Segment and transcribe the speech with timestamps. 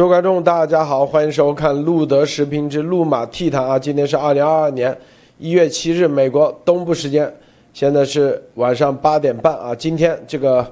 [0.00, 3.78] 各位观众，大家好，欢迎收看路德视频之路马 T 谈啊！
[3.78, 4.96] 今天是二零二二年
[5.36, 7.30] 一月七日，美国东部时间，
[7.74, 9.74] 现在是晚上八点半啊。
[9.74, 10.66] 今天这个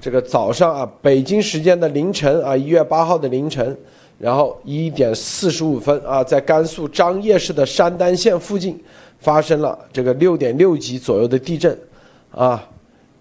[0.00, 3.78] 这个早上啊，北京时间的凌晨啊，一月八号的凌晨，
[4.18, 8.76] 然后一点四十五分啊，在甘肃张掖市的山丹县附近
[9.20, 11.78] 发生了这个六点六级左右的地震
[12.32, 12.60] 啊。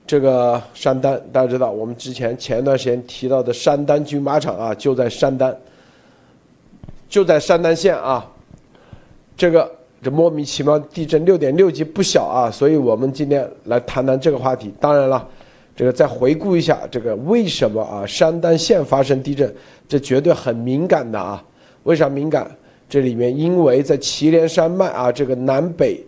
[0.09, 5.55] 这个山丹，大家知道，我们之前前一段时间提到的山丹军马场啊，就在山丹，
[7.07, 8.25] 就在山丹县啊。
[9.37, 14.73] 这个这莫名其妙地震六点六级不小啊，所以我们今天来谈谈这个话题。
[14.79, 15.29] 当然了，
[15.75, 19.53] 这个再回顾一下，这个为什么啊山丹县发生地震，
[19.87, 21.45] 这绝对很敏感的啊。
[21.83, 22.49] 为啥敏感？
[22.89, 26.03] 这里面因为在祁连山脉啊，这个南北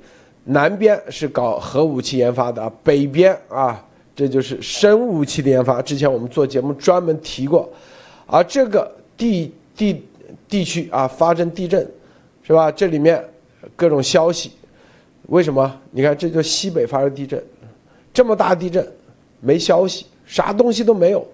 [0.45, 3.79] 南边是搞核武器研发的啊，北边啊。
[4.21, 7.67] 这就是生物武器的研发，之前我们做节目专门提过，
[8.27, 10.05] 而这个地地
[10.47, 11.89] 地区啊发生地震，
[12.43, 12.71] 是吧？
[12.71, 13.19] 这里面
[13.75, 14.51] 各种消息，
[15.25, 15.75] 为什么？
[15.89, 17.43] 你看，这就西北发生地震，
[18.13, 18.87] 这么大地震，
[19.39, 21.27] 没消息，啥东西都没有，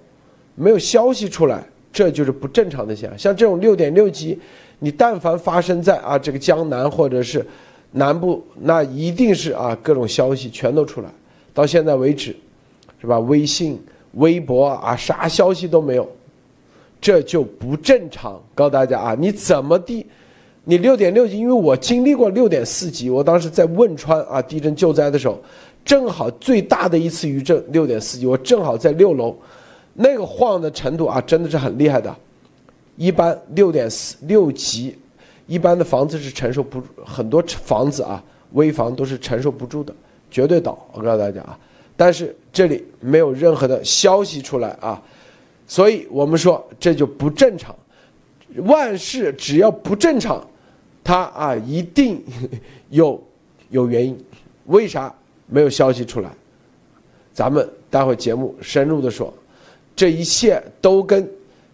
[0.56, 3.20] 没有消息出来，这就是不正常的现象。
[3.20, 4.40] 像这种六点六级，
[4.80, 7.46] 你但凡发生在啊这个江南或者是
[7.92, 11.10] 南部，那一定是啊各种消息全都出来，
[11.54, 12.34] 到现在为止。
[13.00, 13.20] 是吧？
[13.20, 13.80] 微信、
[14.14, 16.10] 微博啊，啥消息都没有，
[17.00, 18.42] 这就不正常。
[18.56, 20.06] 告诉大家啊，你怎么地？
[20.64, 25.40] 你六点六级，因为我经历过六点四级，我当时在汶川啊地震救灾的时候，
[25.86, 29.34] 正好最大的一次余震六点四级，我正好在六楼，
[29.94, 32.14] 那个晃的程度啊，真的是很厉害的。
[32.98, 34.98] 一般六点四六级，
[35.46, 39.94] 一般的房子是承受不很多房子啊，危房都是承受不住的，
[40.30, 40.78] 绝对倒。
[40.92, 41.58] 我告诉大家啊。
[41.98, 45.02] 但是这里没有任何的消息出来啊，
[45.68, 47.76] 所以我们说这就不正常。
[48.58, 50.48] 万事只要不正常，
[51.04, 52.24] 它啊一定
[52.90, 53.22] 有
[53.72, 54.18] 有原因。
[54.68, 55.14] 为啥
[55.48, 56.32] 没有消息出来？
[57.34, 59.34] 咱们待会节目深入的说，
[59.96, 61.30] 这一切都跟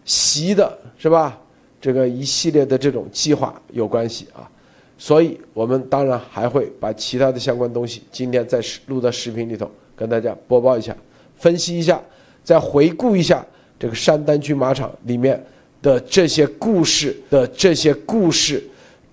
[0.06, 1.38] 习的是吧？
[1.82, 4.50] 这个一系列的这种计划有关系啊。
[4.98, 9.70] 所以我们当然还会把其他的相关东西今天再录到视频里头。
[9.96, 10.96] 跟大家播报一下，
[11.38, 12.02] 分析一下，
[12.44, 13.46] 再回顾一下
[13.80, 15.42] 这个山丹军马场里面
[15.82, 18.64] 的这些故事的这些故事，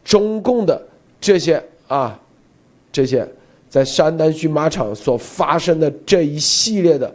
[0.04, 0.80] 中共的
[1.20, 2.18] 这些啊，
[2.90, 3.26] 这些
[3.68, 7.12] 在山丹军马场所发生的这一系列的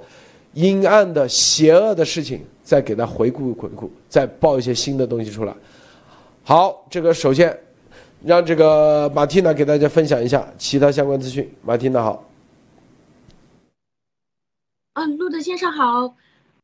[0.53, 5.53] 阴暗的邪恶的事情，再给他回顾回顾，再报一些新的东西出来。
[6.43, 7.57] 好，这个首先
[8.23, 11.49] 让这个马蒂娜给大家分享一下其他相关资讯。
[11.63, 12.23] 马蒂娜好。
[14.95, 16.15] 嗯，路德先生好。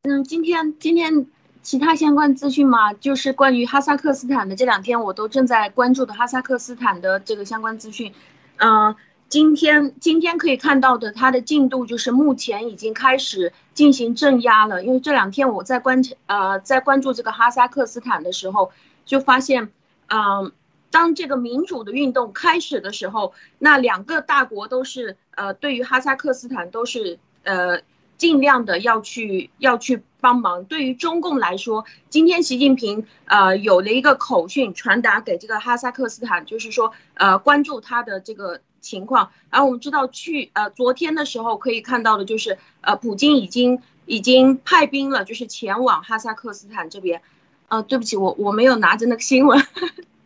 [0.03, 1.27] 嗯，今天今天
[1.61, 4.55] 其他相关资讯嘛，就是关于哈萨克斯坦的。
[4.55, 8.13] 这两天我都正在关注的哈萨克斯坦的这个相关资讯。
[8.55, 8.95] 嗯，
[9.27, 14.81] 今天今天可以看到的它的进度就是目前已经开始进行镇压了。
[14.81, 18.71] 因为这两天我在观呃在关注这个哈萨克斯坦的时候，
[19.05, 19.73] 就发现，
[20.07, 20.53] 嗯，
[20.89, 27.81] 当这个民主的运动开始的时候，那两个大国都是呃对于哈萨克斯坦都是呃。
[28.21, 30.63] 尽量的要去要去帮忙。
[30.65, 39.31] 对于中共来说，今天习近平呃有了一个口讯传达给这个哈萨克斯坦，就是说呃关注他的这个情况。
[39.49, 47.23] 然后我们知道去呃昨天的时候可以看到的就是呃普京已经已经派兵了，就是前往哈萨克斯坦这边。
[47.69, 49.65] 呃，对不起，我我没有拿着那个新闻，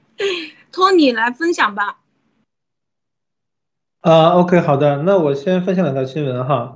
[0.74, 2.00] 托你来分享吧。
[4.02, 6.76] 啊，OK，好的，那我先分享两条新闻哈。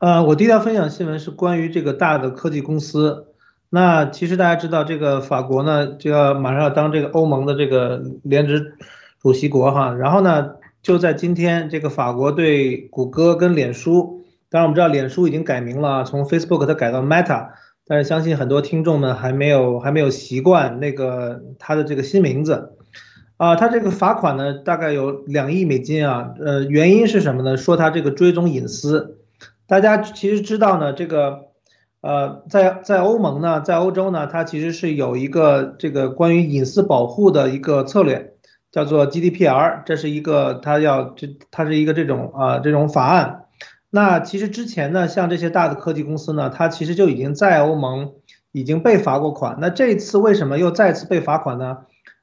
[0.00, 3.26] 呃，我第一条分享新闻是关于这个大的科技公司。
[3.68, 8.74] 那其实大家知道，这个法国呢就要马上要当这个欧盟的这个联职
[9.20, 9.92] 主席国哈。
[9.94, 10.50] 然后呢，
[10.82, 17.48] 就在今天，这个法国对谷歌跟脸书，当然我们知道脸书已经改名了，从 Facebook 它改到 Meta，
[17.84, 22.76] 但是相信很多听众们还没有还没有习惯那个它的这个新名字。
[23.36, 26.34] 啊，它这个罚款呢大概有两亿美金啊。
[26.38, 27.56] 呃，原因是什么呢？
[27.56, 29.17] 说它这个追踪隐私。
[29.68, 31.48] 大家其实知道呢，这个，
[32.00, 38.32] 呃，在在欧盟呢，在欧洲呢，它其实是有一个这个关于隐私保护的一个策略，
[38.72, 43.44] 叫做 GDPR，这是一个它要这它是一个这种啊这种法案。
[43.90, 48.12] 那其实之前呢，像这些大的科技公司呢，它其实就已经在欧盟
[48.52, 49.58] 已经被罚过款。
[49.60, 51.76] 那这次为什么又再次被罚款呢？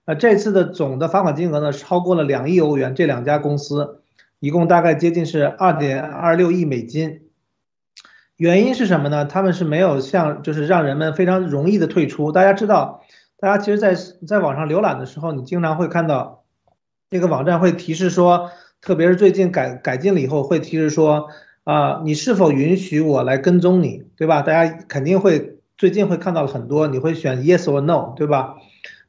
[0.05, 4.01] 呃，这次的总的罚款金额呢，超过了两亿欧元，这两家公司
[4.39, 7.21] 一共大概接近是二点二六亿美金。
[8.37, 9.25] 原因是什么呢？
[9.25, 12.33] 他们是没有像就是让人们非常容易的退出。
[12.33, 13.01] 大家知道，
[13.39, 13.95] 大家其实，在
[14.27, 16.43] 在网上浏览的时候，你经常会看到
[17.09, 18.51] 这个网站会提示说，
[18.81, 21.27] 特别是最近改改进了以后，会提示说
[21.63, 24.41] 啊，你是否允许我来跟踪你，对吧？
[24.41, 28.55] 大家肯定会最近会看到了很多，你会选 yes or no，对吧？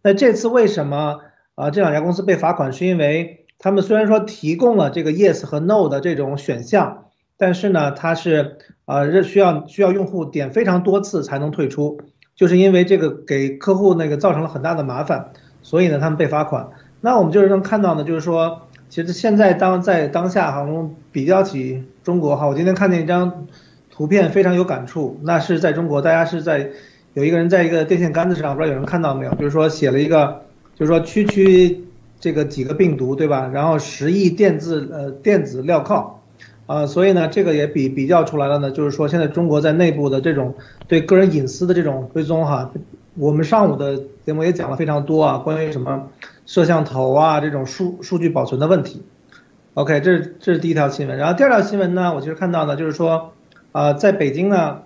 [0.02, 1.18] 那这次为什么
[1.56, 2.72] 啊这两家公司被罚款？
[2.72, 7.05] 是因为他们虽然说提供了这个 yes 和 no 的这种选项，
[7.36, 12.00] 但是呢，它是呃需要需要用户点非常多次才能退出，
[12.34, 16.68] 就是因为这个给客户那个造成了很大的麻烦，所以呢他们被罚款。
[17.00, 23.46] 那我们就是能看到呢，就是说，其实现在当在当下哈，我们比较起中国哈，我今天看见一张
[23.90, 26.70] 图片非常有感触，那是在中国，大家是在。
[27.14, 29.34] 有一个人在一个电线杆子上，不知道有人看到没有？
[29.36, 30.42] 就是说写了一个，
[30.74, 31.86] 就是说区区
[32.20, 33.50] 这个几个病毒，对吧？
[33.54, 36.20] 然后十亿电子呃电子镣铐，
[36.66, 40.54] 啊，所以呢，这个也比比较出来了呢，就是说现在中国在内部的这种
[40.88, 42.70] 对个人隐私的这种追踪哈，
[43.14, 46.08] 我们上午的节目也讲了非常多啊，关于什么
[46.44, 49.02] 摄像头啊这种数数据保存的问题。
[49.74, 51.16] OK，这是这是第一条新闻。
[51.18, 53.32] 然后第二条新闻呢，我其实看到呢，就是说
[53.72, 54.82] 啊，在北京呢。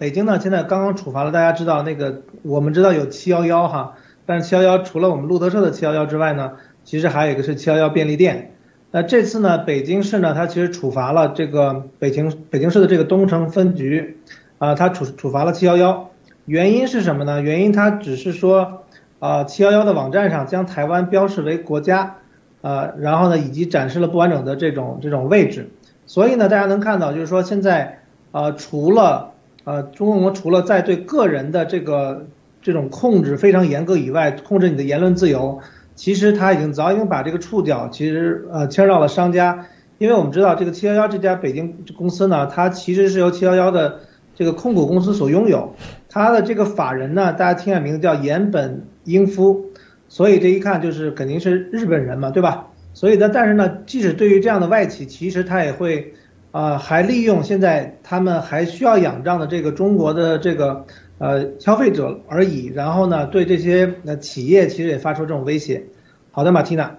[0.00, 3.94] 北京呢，现在刚刚处罚了，大家知道那个，我们知道有七幺幺哈，
[4.26, 6.52] 但是七幺幺除了我们路德社的七幺幺之外呢，
[6.84, 8.52] 其实还有一个是七幺幺便利店。
[8.90, 14.16] 那这次呢，北京市呢，它其实处罚了这个北京北京市的这个东城分局，
[14.58, 16.10] 啊，它处处罚了七幺幺，
[16.46, 17.42] 原因是什么呢？
[17.42, 18.84] 原因它只是说，
[19.18, 22.16] 啊，七幺幺的网站上将台湾标示为国家，
[22.62, 25.68] 啊，然后呢，以及展示了不完整的这种这种位置，
[26.06, 28.00] 所以呢，大家能看到，就是说现在，
[28.32, 29.32] 啊，除了
[29.64, 32.26] 呃，中国除了在对个人的这个
[32.62, 35.60] 这种控制非常严格以外，控制你的言论自由，
[35.98, 39.66] 其实他已经早已经把这个触角其实呃牵到了商家，
[39.98, 43.98] 因为我们知道这个七幺幺这家北京公司呢，它其实是由七幺幺的
[44.36, 45.74] 这个控股公司所拥有，
[46.08, 49.64] 它的这个法人呢，大家听下名字叫岩本英夫，
[50.08, 52.68] 所以这一看就是肯定是日本人嘛，对吧？
[52.94, 56.14] 所以呢，但是呢，即使对于这样的外企，其实他也会。
[56.50, 60.86] 啊，还利用现在他们还需要仰仗的这个中国的这个
[61.18, 65.84] 呃消费者而已，然后呢，对这些呃企业其实也发出这种威胁。
[66.30, 66.96] 好的，马蒂娜。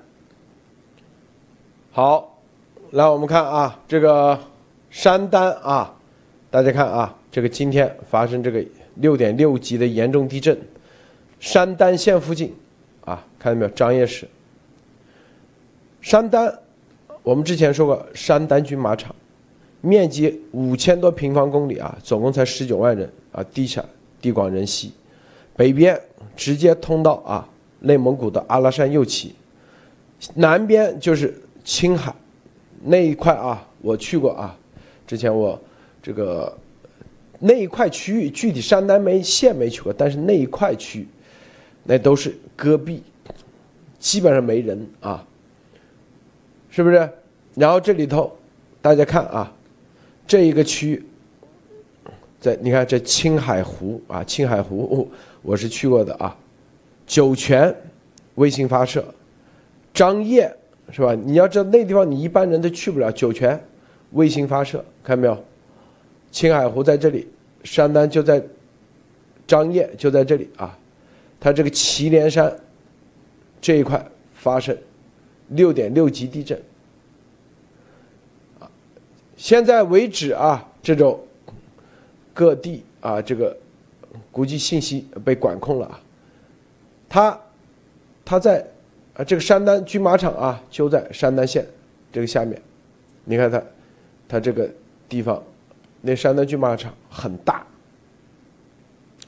[1.92, 2.38] 好，
[2.92, 4.40] 来我们看啊，这个
[4.90, 5.96] 山丹啊，
[6.52, 8.64] 大家看啊，这个今天发生这个
[8.96, 10.58] 六点六级的严重地震，
[11.40, 12.54] 山丹县附近
[13.06, 13.72] 啊，看到没有？
[13.72, 14.28] 张掖市。
[16.02, 16.54] 山丹，
[17.24, 19.16] 我们之前说过，山丹军马场。
[19.82, 23.86] 面积五千多平方公里啊，总共才十九万人啊，地产
[24.22, 24.92] 地广人稀，
[25.56, 26.00] 北边
[26.36, 27.48] 直接通到啊
[27.80, 29.36] 内蒙古的阿拉善右旗，
[30.36, 31.34] 南边就是
[31.64, 32.14] 青海
[32.84, 34.58] 那一块啊，我去过啊，
[35.08, 35.60] 之前我
[36.02, 36.58] 这个
[37.40, 41.08] 那一块区域具体山南没县没去过，但是那一块区，
[41.84, 43.04] 那都是戈壁，
[43.98, 45.26] 基本上没人啊，
[46.70, 47.10] 是不是？
[47.56, 48.36] 然后这里头
[48.82, 49.54] 大家看啊。
[50.28, 51.04] 这一个区域，
[52.40, 55.10] 在你看这青海湖啊，青海湖
[55.42, 56.36] 我是去过的啊。
[57.06, 57.76] 酒泉
[58.36, 59.04] 卫星发射，
[59.94, 60.50] 张掖
[60.92, 61.14] 是吧？
[61.14, 63.12] 你要知道那地方你一般人都去不了。
[63.12, 63.60] 酒泉
[64.12, 65.44] 卫星发射，看到没有？
[66.32, 67.28] 青海湖在这里，
[67.64, 68.42] 山丹就在
[69.48, 70.78] 张掖就在这里啊。
[71.40, 72.56] 它这个祁连山
[73.60, 74.78] 这一块发生
[75.50, 76.62] 六点六级地震。
[79.36, 81.20] 现在为止啊，这种
[82.40, 83.54] 各地啊，这个
[84.32, 86.00] 估计信息被管控了啊。
[87.10, 87.38] 他
[88.24, 88.66] 他在
[89.14, 91.68] 啊，这个山丹军马场啊，就在山丹县
[92.14, 92.62] 这个下面。
[93.26, 93.62] 你看他，
[94.26, 94.70] 他这个
[95.10, 95.44] 地方，
[96.00, 97.68] 那山丹军马场很大，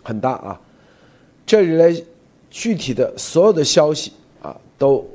[0.02, 0.62] 很大啊。
[1.46, 2.06] 这里呢，
[2.50, 5.06] 具体的所有的消息啊都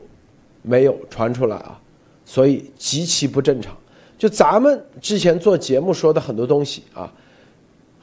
[0.60, 1.80] 没有传出来啊，
[2.26, 3.74] 所以极其不正常。
[4.18, 7.10] 就咱们之前做节目说的很多东西啊，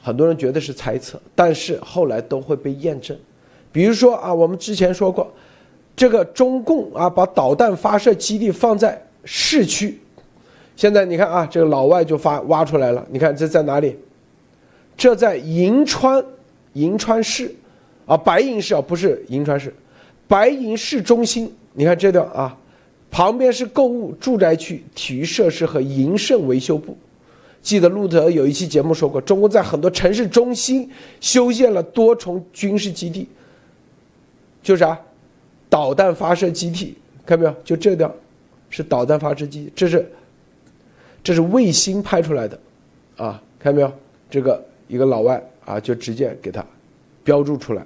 [0.04, 3.16] 很多人觉得是猜测，但是后来都会被验证。
[3.72, 5.32] 比如说啊，我们之前说过，
[5.96, 9.98] 这个中共啊把导弹发射基地放在市区，
[10.76, 13.96] 现在你看啊，这个老外就发挖出来了，你看这在哪里？
[14.94, 16.22] 这在银川，
[16.74, 17.50] 银川市，
[18.04, 19.74] 啊白银市啊不是银川市，
[20.28, 22.54] 白银市中心，你看这段啊。
[23.10, 26.96] 旁边是购物、住宅区、体育设施和银盛维修部。
[27.64, 33.26] 记得路德有一期节目说过，中国在很多城市中心修建了多重军事基地，
[34.62, 35.00] 就是啥，
[35.70, 36.94] 导弹发射基地，
[37.24, 37.56] 看到没有？
[37.64, 38.14] 就这个，
[38.68, 40.06] 是导弹发射基地，这是，
[41.22, 42.60] 这是卫星拍出来的，
[43.16, 43.90] 啊，看到没有？
[44.28, 46.62] 这个一个老外啊，就直接给他
[47.24, 47.82] 标注出来。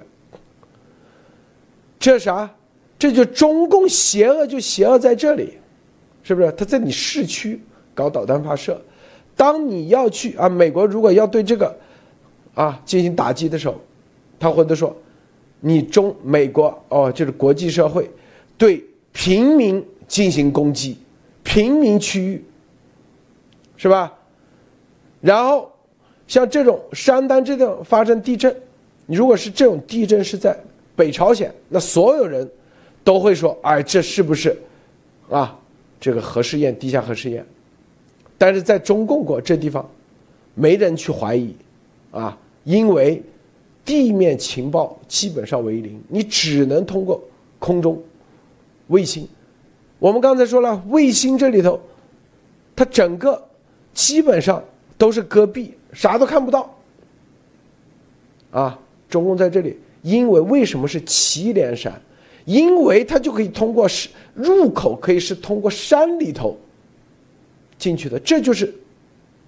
[1.97, 2.51] 这啥？
[2.97, 5.53] 这就中共邪恶，就邪恶在这里，
[6.21, 6.51] 是不是？
[6.51, 7.61] 他在你市区
[7.95, 8.81] 搞导弹发射，
[9.39, 11.73] 当你要去啊，美国如果要对这个
[12.53, 13.79] 啊进行打击的时候，
[14.37, 14.93] 他或者说
[15.61, 18.11] 你中美国哦，就是国际社会
[18.57, 20.97] 对平民进行攻击，
[21.43, 22.43] 平民区域
[23.77, 24.13] 是吧？
[25.21, 25.71] 然后
[26.27, 28.53] 像这种山丹这种发生地震，
[29.05, 30.53] 你如果是这种地震是在
[30.97, 32.45] 北朝鲜，那所有人。
[33.01, 34.55] 都会说，哎，这是不是
[35.31, 35.57] 啊？
[35.99, 37.43] 这个核试验，地下核试验。
[38.39, 39.87] 但是在中共国这地方，
[40.55, 41.53] 没人去怀疑，
[42.09, 43.21] 啊，因为
[43.85, 47.21] 地面情报基本上为零，你只能通过
[47.59, 48.01] 空中
[48.87, 49.27] 卫星。
[49.99, 51.79] 我们刚才说了，卫星这里头，
[52.75, 53.45] 它整个
[53.93, 54.63] 基本上
[54.97, 56.73] 都是戈壁，啥都看不到。
[58.51, 58.79] 啊，
[59.09, 62.01] 中共在这里，因为为什么是祁连山？
[62.45, 66.57] 因为它就可以通过是入口，可以是通过山里头
[67.79, 68.71] 进去的，这就是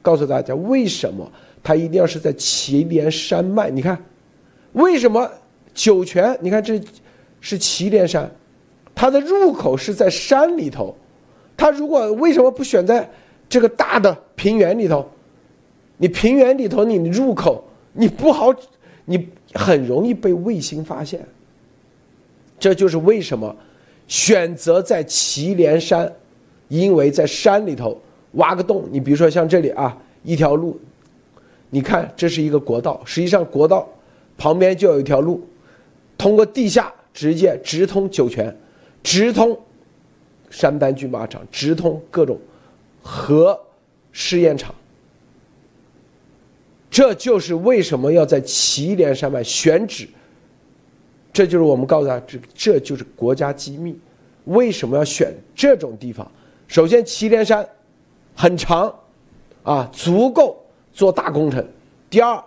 [0.02, 3.70] 告诉大家为什么它一定要是在祁连山脉。
[3.70, 4.02] 你看，
[4.72, 5.30] 为什么
[5.74, 6.36] 酒泉？
[6.42, 6.82] 你看这
[7.42, 8.32] 是祁连山，
[8.96, 10.96] 它的入口是在山里头。
[11.56, 13.08] 它如果为什么不选在
[13.48, 15.08] 这个大的平原里头？
[15.98, 18.52] 你平原里头，你入口你不好，
[19.06, 21.24] 你很容易被卫星发现。
[22.58, 23.56] 这就是为什么
[24.08, 26.12] 选择在祁连山，
[26.70, 28.02] 因为在山里头
[28.34, 28.88] 挖个洞。
[28.92, 30.80] 你比如说像这里啊，一条路，
[31.70, 33.88] 你看这是一个国道，实际上国道
[34.38, 35.46] 旁边就有一条路，
[36.18, 38.56] 通过地下直接直通酒泉，
[39.04, 39.58] 直通
[40.50, 42.40] 山丹军马场，直通各种
[43.02, 43.60] 核
[44.12, 44.74] 试验场。
[46.90, 50.08] 这就是为什么要在祁连山脉选址。
[51.32, 53.98] 这就是我们告诉他，这这就是国家机密。
[54.44, 56.30] 为什么要选这种地方？
[56.68, 57.66] 首先，祁连山
[58.36, 58.94] 很长，
[59.64, 60.58] 啊，足够
[60.92, 61.66] 做大工程。
[62.10, 62.44] 第二，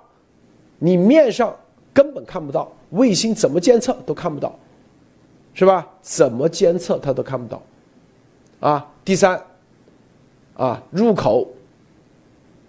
[0.79, 1.55] 你面上
[1.93, 4.55] 根本看不到，卫星怎么监测都看不到，
[5.55, 5.87] 是吧？
[6.03, 7.63] 怎么监测它都看不到，
[8.61, 8.91] 啊。
[9.05, 9.43] 第三，
[10.57, 11.49] 啊，入口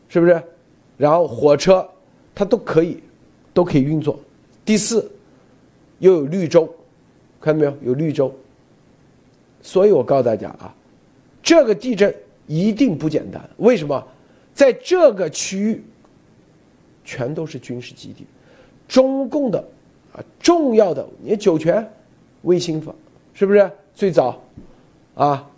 [0.10, 0.42] 是不是？
[0.98, 1.88] 然后火车
[2.34, 3.02] 它都可以，
[3.54, 4.20] 都可以运作。
[4.64, 5.12] 第四。
[6.00, 6.70] 又有绿洲，
[7.40, 7.74] 看到没有？
[7.82, 8.30] 有绿洲，
[9.62, 10.76] 所以我告诉大家啊，
[11.42, 12.14] 这个地震
[12.48, 13.42] 一定不简单。
[13.58, 14.06] 为什么？
[14.54, 15.84] 在这个区域，
[17.04, 18.26] 全都是军事基地，
[18.88, 19.60] 中共的
[20.14, 21.86] 啊重要的，你酒泉
[22.44, 22.96] 卫星房
[23.34, 24.42] 是不是最早
[25.16, 25.50] 啊？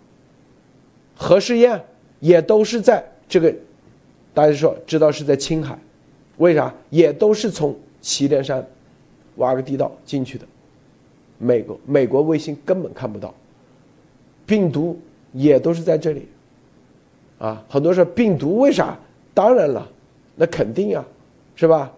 [1.16, 1.80] 核试验
[2.20, 3.54] 也都是在这个，
[4.34, 5.78] 大家说知道是在青海，
[6.38, 6.74] 为啥？
[6.90, 8.66] 也都是从祁连山。
[9.36, 10.44] 挖个地道进去的，
[11.38, 13.32] 美国美国卫星根本看不到，
[14.44, 14.98] 病毒
[15.32, 16.26] 也都是在这里，
[17.38, 18.98] 啊，很多说病毒为啥？
[19.32, 19.88] 当然了，
[20.34, 21.04] 那肯定呀，
[21.54, 21.92] 是吧？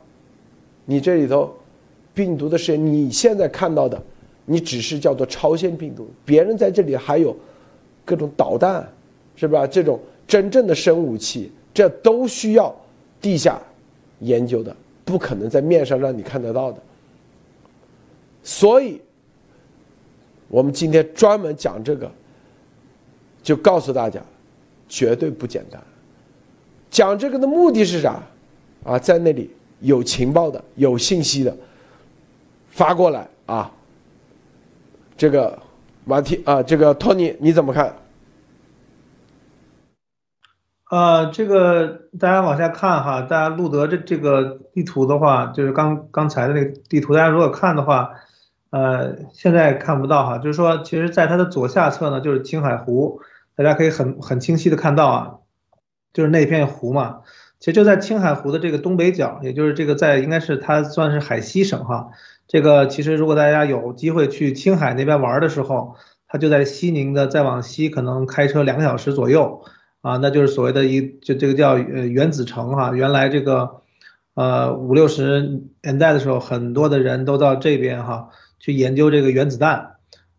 [0.85, 1.55] 你这里头
[2.13, 4.01] 病毒的是你现在看到的，
[4.45, 7.35] 你只是叫做超限病毒，别人在这里还有
[8.05, 8.87] 各种导弹，
[9.37, 9.67] 是吧？
[9.67, 12.75] 这种真正的生武器，这都需要
[13.21, 13.61] 地下
[14.19, 16.79] 研究的，不可能在面上让你看得到的。
[18.43, 19.01] 所以，
[20.49, 22.11] 我们今天专门讲这个，
[23.43, 24.21] 就告诉大家，
[24.91, 25.83] 绝对不简单。
[26.91, 28.21] 讲这个的目的是啥？
[28.85, 31.57] 啊，在那里有情报的、有信息的，
[32.69, 33.71] 发过来啊。
[35.17, 35.59] 这个
[36.05, 37.95] 马蒂啊，这个托尼你怎么看？
[40.91, 41.87] 呃，这个
[42.19, 48.11] 大家往下看哈，大家路德这这个地图的话，就是刚刚才的那个地图，大家如果看的话。
[48.73, 53.21] 呃，现在看不到哈，就是说，其实在它的左下侧呢，就是青海湖，
[53.63, 55.35] 大家可以很很清晰的看到啊，
[56.13, 57.21] 就是那片湖嘛。
[57.59, 62.09] 其实就在青海湖的这个东北角，也就是这个在应该是它算是海西省哈。
[62.49, 69.63] 这个其实如果大家有机会去青海那边玩的时候，它就在西宁的再往西可能开车两个小时左右
[70.01, 72.93] 啊，那就是所谓的一就这个叫呃原子城哈。
[72.93, 73.83] 原来这个
[74.35, 78.29] 呃五六十年代的时候，很多的人都到这边哈。
[78.63, 79.93] 去研究这个原子弹，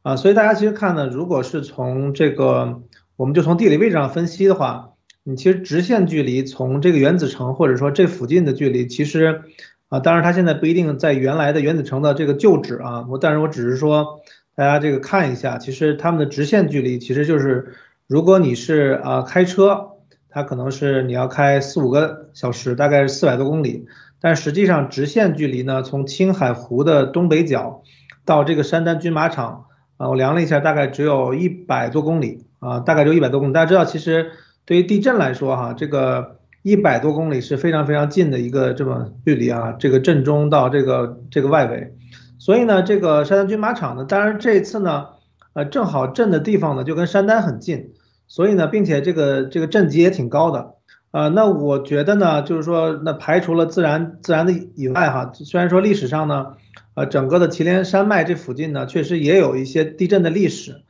[0.03, 2.83] 啊，所以大家其实看呢，如果是从这个，
[3.21, 9.43] 我们就从地理位置上分析的话，你其实直线距离从这个原子城或者说这附近的距离，其实，
[9.89, 14.21] 啊，当然它现在不一定在原来的原子城的这个旧址啊，我但是我只是说
[14.55, 17.75] 大家这个看一下，其实他们的直线距离其实就是，
[18.07, 19.89] 如果你是啊开车
[20.27, 23.85] 它可能是你要开四五个小时，大概是四百多公里，
[24.19, 27.83] 但实际上直线距离呢，从青海湖的东北角
[28.25, 29.65] 到这个山丹军马场
[29.97, 33.53] 啊，我量了一下，大概只有一百多公里啊，大概就一百多公里。
[33.53, 34.31] 大家知道，其实
[34.65, 41.93] 对于地震来说哈，这个一百多公里是非常非常近的一个这么距离啊，这个震中到这个这个外围，
[42.39, 45.07] 所以呢，这个山丹军马场呢，当然这次呢，
[45.53, 47.91] 呃，正好震的地方呢就跟山丹很近。
[48.27, 50.75] 所以呢，并且这个这个震级也挺高的，
[51.11, 56.53] 呃，那我觉得呢，就是说，那排除了自然自然的以外哈，虽然说历史上呢，
[56.93, 60.81] 呃，整个的祁连山脉这附近呢，确实也有一些地震的历史，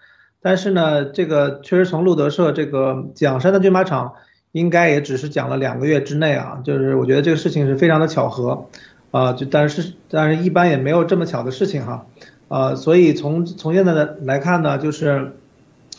[0.42, 4.14] 但是呢，这个确实从路德社这个讲山的军马场，
[4.52, 8.68] 应该也只是讲了两个月之内啊，就是我觉得这个事情是非常的巧合，
[9.12, 12.06] 啊，就但是但是一般也没有这么巧的事情哈，
[12.48, 15.34] 啊，所以从从现在的来看呢，就是。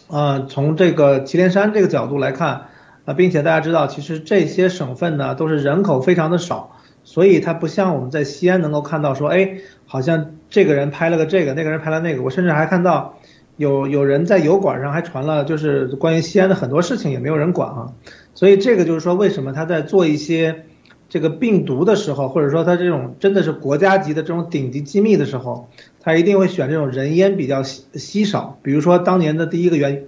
[0.08, 2.66] 呃，从这个祁连山这个角度来看，
[3.06, 9.54] 啊，并且大家知道，其实这些省份呢都是人口非常的少，所以它不像我们在西安能够看到说，哎，
[9.86, 13.16] 好像这个人拍了个这个，那个人拍了那个，我甚至还看到
[13.62, 17.92] 有有人在油管上还传了，就是关于西安的很多事情也没有人管啊，
[18.34, 20.64] 所以这个就是说，为什么他在做一些
[21.08, 25.68] 这个病毒的时候，或者说他这种真的是国家级的这种顶级机密的时候。
[26.04, 30.02] 他一定会选这种人烟比较稀稀少，比如说当年的第一个原，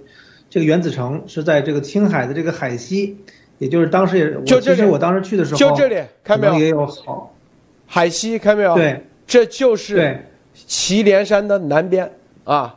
[0.49, 3.15] 这个原子城是在这个青海的这个海西，
[3.59, 6.59] 也就是当时也，就这里，我当时去的时候，就这里，看没有？
[6.59, 7.33] 也有好，
[7.87, 8.75] 海西看没有？
[8.75, 12.11] 对，这就是祁连山的南边
[12.43, 12.75] 啊。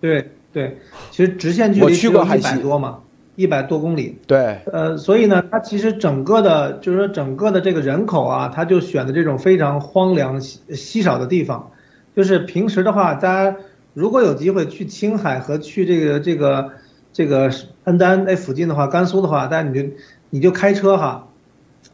[0.00, 0.78] 对对，
[1.10, 3.00] 其实直线距离只有一百多嘛，
[3.36, 4.18] 一百多公里。
[4.26, 11.70] 对，呃，所以呢，它其实整个的，就是说整个的这个人口啊，它就选的这种非常荒凉稀稀少的地方。
[12.16, 13.56] 就是平时的话，大家
[13.94, 16.72] 如果有机会去青海和去这个这个
[17.12, 17.50] 这个
[17.84, 19.88] 恩丹那附近的话，甘肃的话，大家你就
[20.30, 21.28] 你就开车哈，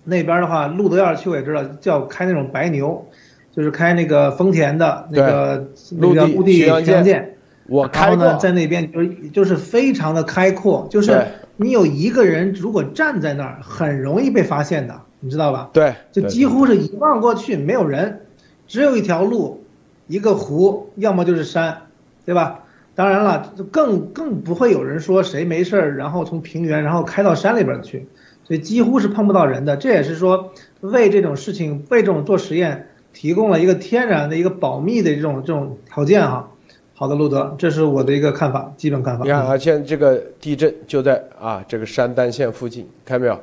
[0.05, 3.07] 那边的话，路德要是去我也知道，叫开那种白牛，
[3.55, 7.36] 就是开那个丰田的那个那个陆地巡洋舰。
[7.69, 8.25] 我开过。
[8.25, 11.27] 然后呢，在那边就就是非常的开阔，就是
[11.57, 15.71] 你有一个人如果站在那儿，很容易被发现的，你知道吧？
[15.73, 15.95] 对。
[16.13, 18.21] 就几乎是一望过去没有人，
[18.67, 19.63] 只有一条路。
[20.09, 21.79] 一个湖，要么就是山，
[22.25, 22.61] 对吧？
[22.95, 28.07] 当然了，更更不会有人说谁没事儿，然后从平原然后开到山里边去，
[28.45, 29.77] 所以几乎是碰不到人的。
[29.77, 36.51] 这也是说为这种事情，为这种做实验提供了一个天然的一个保密的这种这种条件哈。
[36.99, 39.25] 好的，路德，这是我的一个看法，基本看法。
[39.25, 43.39] 你看啊，现在这个地震就在啊这个山丹县附近，看到没有？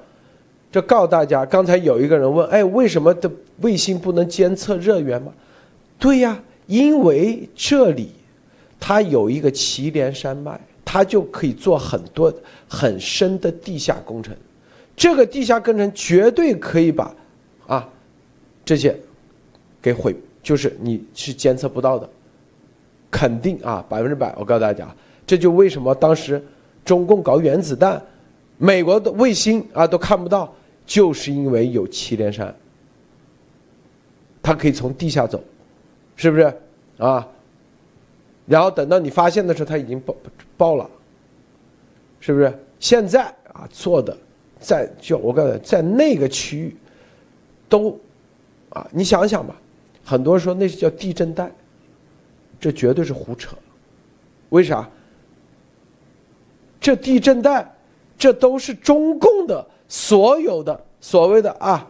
[0.71, 3.29] 这告诉大家，刚才有一个人问，哎，为什么的
[3.61, 5.31] 卫星不能监测热源吗？
[5.99, 6.41] 对呀。
[6.65, 8.13] 因为这里，
[8.79, 12.33] 它有一个祁连山脉，它就可以做很多
[12.69, 14.33] 很深的地下工程。
[14.95, 17.13] 这个地下工程绝对可以把，
[17.67, 17.85] 啊，
[18.63, 18.97] 这些
[19.81, 22.09] 给毁，就是你是监测不到的，
[23.13, 24.34] 肯定啊，百分之百。
[24.36, 24.88] 我告诉大家，
[25.28, 26.43] 这就为什么当时
[26.84, 28.02] 中共搞原子弹，
[28.58, 30.52] 美国的卫星啊都看不到，
[30.88, 32.54] 就是因为有祁连山，
[34.41, 35.39] 它可以从地下走。
[36.15, 36.54] 是不是
[36.97, 37.28] 啊？
[38.45, 40.15] 然后等到你发现的时候，它已经爆
[40.56, 40.88] 爆了，
[42.19, 42.54] 是不是？
[42.80, 44.15] 现在啊做的，
[44.60, 46.76] 在就我告诉你，在那个区域，
[47.67, 47.99] 都
[48.69, 49.56] 啊，你想想吧，
[50.06, 51.52] 很多人说那是叫地震带，
[52.63, 53.58] 这绝对是胡扯。
[54.52, 54.89] 为啥？
[56.80, 57.69] 这地震带，
[58.17, 61.86] 这都是中共的所有的所谓的啊，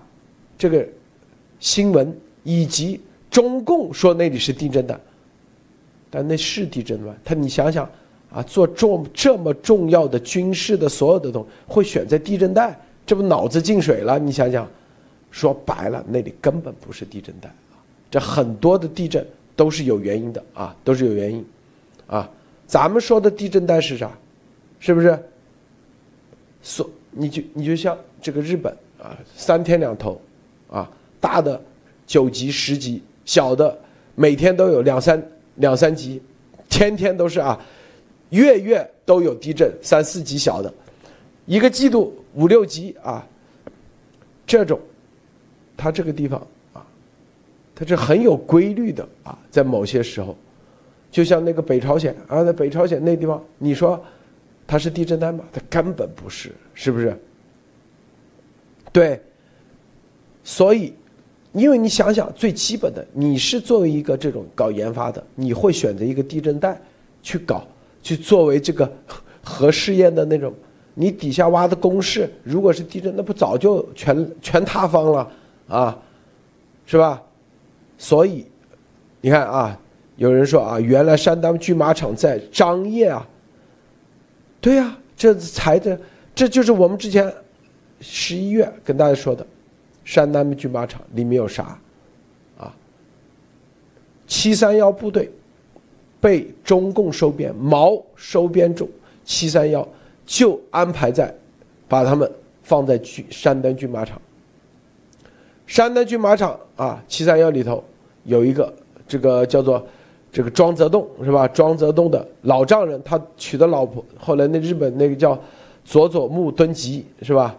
[0.58, 0.84] 这个
[1.60, 3.00] 新闻以及。
[3.30, 5.00] 中共说那里是地震带，
[6.10, 7.12] 但那是地震带。
[7.24, 7.88] 他你想想
[8.32, 14.18] 啊，做重这么重要的军事的所有的东西，会选在地震带，这不脑子进水了？
[14.18, 14.68] 你想想，
[15.30, 17.78] 说白了，那里根本不是地震带啊！
[18.10, 19.24] 这很多的地震
[19.56, 21.46] 都是有原因的啊，都是有原因
[22.08, 22.30] 啊。
[22.66, 24.12] 咱们说的地震带是啥？
[24.80, 25.18] 是不是？
[26.62, 30.20] 所你就你就像这个日本啊，三天两头
[30.70, 30.90] 啊，
[31.20, 31.62] 大的
[32.08, 33.02] 九级十级。
[33.26, 33.80] 小的
[34.16, 36.22] 每天都有两三两三级，
[36.68, 37.58] 天天都是啊，
[38.32, 40.74] 月月都有地震，三四级小的，
[41.46, 43.26] 一个季度五六级啊，
[44.46, 44.78] 这种，
[45.78, 46.46] 它这个地方，
[47.76, 50.36] 它是很有规律的啊，在某些时候，
[51.12, 54.02] 就像那个北朝鲜啊，在北朝鲜那地方，你说
[54.66, 55.44] 它是地震带吗？
[55.52, 57.18] 它根本不是，是不是？
[58.92, 59.22] 对，
[60.44, 60.94] 所以。
[61.56, 66.76] 因为你想想，最基本的，你是作为一个这种搞研发的，你会选择一个地震带
[67.22, 67.64] 去搞，
[68.02, 68.92] 去作为这个
[69.44, 70.52] 核试验的那种
[70.96, 75.32] 你底下挖的工事，如果是地震，那不早就全全塌方了
[75.68, 76.00] 啊，
[76.88, 77.22] 是吧？
[78.04, 78.46] 所以，
[79.22, 79.80] 你看啊，
[80.18, 83.26] 有人说啊，原来山丹军马场在张掖啊，
[84.60, 85.98] 对呀，这才的，
[86.36, 87.34] 这就是我们之前
[88.02, 89.48] 十一月跟大家说的，
[90.04, 91.80] 山丹军马场里面有啥
[92.58, 92.76] 啊？
[94.28, 95.32] 七三幺部队
[96.20, 98.86] 被中共收编，毛收编中，
[99.24, 99.88] 七三幺。
[100.26, 101.34] 就安排在，
[101.88, 102.30] 把他们
[102.64, 104.22] 放在军山丹军马场。
[105.68, 107.82] 山丹军马场啊，七三幺里头
[108.24, 108.74] 有一个
[109.08, 109.86] 这个叫做
[110.32, 111.48] 这个庄则栋是吧？
[111.48, 115.40] 庄则栋的老丈人，他娶的老婆，后来那日本那个叫
[115.86, 117.56] 佐佐木敦吉是吧？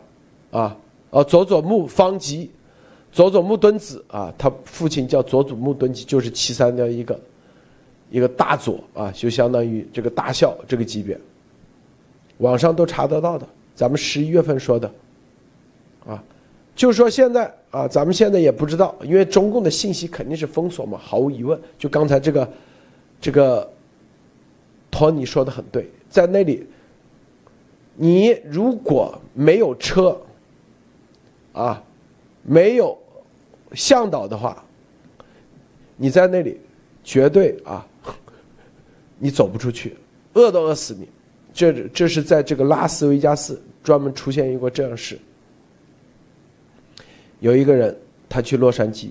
[0.51, 0.77] 啊
[1.11, 2.51] 哦，佐佐木方吉，
[3.13, 7.21] 佐佐木敦子啊，他父亲叫佐佐木敦吉，就是七三的一个
[8.11, 11.19] 一个大佐啊，就相当于这个大校这个级别。
[12.39, 13.47] 网上都查得到的，
[13.77, 14.91] 咱们十一月份说的，
[16.05, 16.21] 啊，
[16.75, 21.59] 就是说现在啊，咱们现在也不知道，因为中共的信息肯定是封锁嘛，毫无疑问。
[21.79, 22.49] 就刚才这个，
[23.21, 23.71] 这个，
[24.91, 26.67] 托尼说的很对，在那里，
[27.95, 30.21] 你如果没有车，
[31.53, 31.83] 啊，
[32.43, 32.99] 没有
[33.73, 34.65] 向导的话，
[35.97, 36.61] 你在那里
[37.05, 37.87] 绝对啊，
[39.19, 39.97] 你走不出去，
[40.33, 41.09] 饿都饿死你。
[41.53, 45.17] 这这是在这个拉斯维加斯专门出现一个这样事，
[47.45, 47.95] 有一个人
[48.27, 49.11] 他去洛杉矶，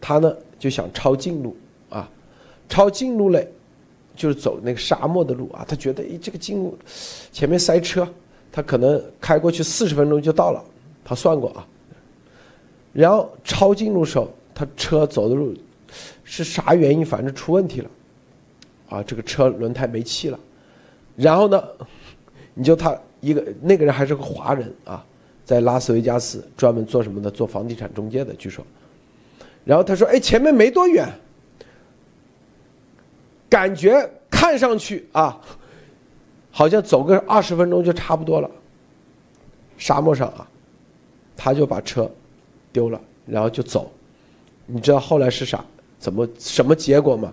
[0.00, 1.56] 他呢就想抄近路
[1.90, 2.08] 啊，
[2.68, 3.48] 抄近路嘞，
[4.14, 6.78] 就是走那个沙漠的路啊，他觉得诶这个近路
[7.32, 8.08] 前面塞车，
[8.52, 10.64] 他可能开过去四十分钟就到了，
[11.04, 11.66] 他算过啊，
[12.92, 15.52] 然后抄近路时候，他车走的路
[16.22, 17.04] 是啥原因？
[17.04, 17.90] 反正出问题了，
[18.88, 20.38] 啊，这个车轮胎没气了。
[21.16, 21.60] 然后呢，
[22.54, 25.04] 你就他一个那个人还是个华人啊，
[25.48, 27.30] 在拉斯维加斯专门做什么的？
[27.30, 28.62] 做房地产中介的，据说。
[29.64, 31.08] 然后他说：“哎，前面没多远，
[33.48, 35.40] 感觉看上去啊，
[36.50, 38.50] 好像走个二十分钟就差不多了。
[39.78, 40.46] 沙漠上啊，
[41.34, 42.10] 他就把车
[42.70, 43.90] 丢了，然后就走。
[44.66, 45.64] 你知道后来是啥？
[45.98, 47.32] 怎么什么结果吗？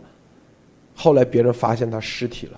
[0.96, 2.58] 后来别人发现他尸体了。”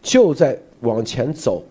[0.00, 1.62] 就在往前走，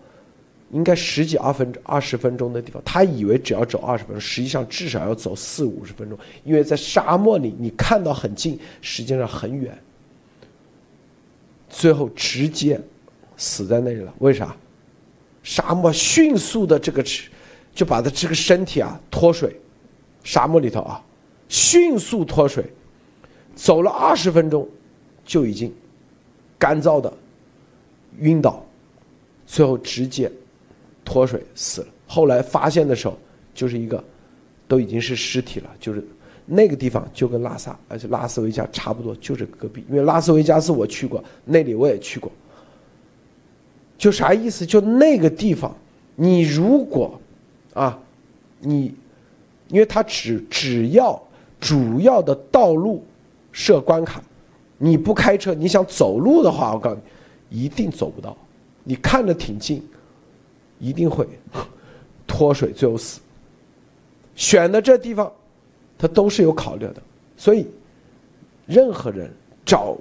[0.70, 9.76] 应该十几二分二十分钟的地方，他以为只要走二十分钟，实际上至少要走四五十分钟，因为在沙漠里，你看到很近，实际上很远。
[11.68, 12.80] 最后直接
[13.36, 14.56] 死在那里了，为啥？
[15.42, 17.02] 沙漠迅速的这个，
[17.74, 19.58] 就把他这个身体啊脱水，
[20.22, 21.02] 沙漠里头啊，
[21.48, 22.64] 迅速脱水，
[23.54, 24.68] 走了二十分钟，
[25.24, 25.72] 就已经
[26.58, 27.12] 干燥的。
[28.18, 28.66] 晕倒，
[29.46, 30.30] 最后直接
[31.10, 31.88] 脱水死了。
[32.06, 33.18] 后来发现的时候，
[33.52, 34.02] 就是一个
[34.68, 35.68] 都已经是尸体了。
[35.80, 36.06] 就是
[36.46, 39.84] 那个地方就跟拉萨，而且拉斯维加差不多，就是隔壁。
[39.90, 42.30] 因为拉斯维加斯我去过，那里我也去过。
[43.98, 44.64] 就啥意思？
[44.64, 45.76] 就那个地方，
[46.14, 47.20] 你如果
[47.74, 47.98] 啊，
[48.60, 48.94] 你
[49.66, 51.20] 因为他只只要
[51.58, 53.04] 主要的道路
[53.50, 54.22] 设关卡，
[54.78, 57.02] 你不开车，你想走路的话，我告诉你。
[57.50, 58.36] 一定走不到，
[58.84, 59.82] 你看着挺近，
[60.80, 61.28] 一定会
[62.26, 63.20] 脱水最后死。
[64.34, 65.30] 选的这地方，
[65.96, 66.96] 他都是有考虑的，
[67.36, 67.66] 所以
[68.66, 69.30] 任何人
[69.64, 69.96] 找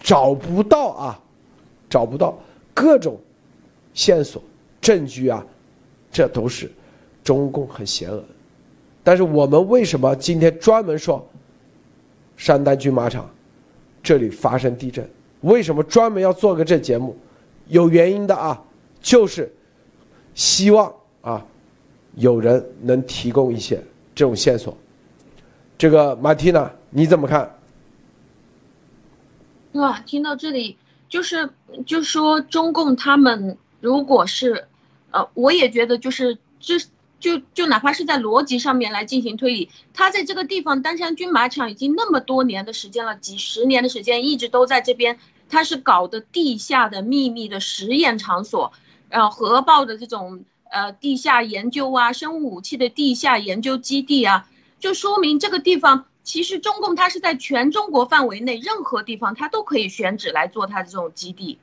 [0.00, 1.20] 找不到啊，
[1.88, 2.36] 找不到
[2.72, 3.20] 各种
[3.92, 4.42] 线索
[4.80, 5.44] 证据啊，
[6.10, 6.72] 这都是
[7.22, 8.24] 中共很邪恶。
[9.04, 11.24] 但是我们为什么今天专门说
[12.36, 13.28] 山丹军马场
[14.02, 15.06] 这里发生地震？
[15.42, 17.16] 为什么专门要做个这节目？
[17.66, 18.62] 有原因的啊，
[19.00, 19.52] 就是
[20.34, 21.44] 希望啊，
[22.16, 23.82] 有人能提供一些
[24.14, 24.76] 这种线索。
[25.76, 27.58] 这个马蒂娜，你怎么看？
[29.72, 30.76] 哇，听到这里，
[31.08, 31.50] 就是
[31.86, 34.66] 就说中共他们如果是，
[35.10, 36.78] 呃，我也觉得就是这。
[37.22, 48.72] 就就哪怕是在逻辑上面来进行推理，他在这个地方丹山军马场已经那么多年的时间了，几十年的时间一直都在这边，他是搞的地下的秘密的实验场所，
[49.12, 54.48] 然后核爆的这种呃地下研究啊，生物武器的地下研究基地啊，
[54.80, 61.58] 就说明这个地方其实中共它是在全中国范围内任何地方它都可以选址来做它的这种基地，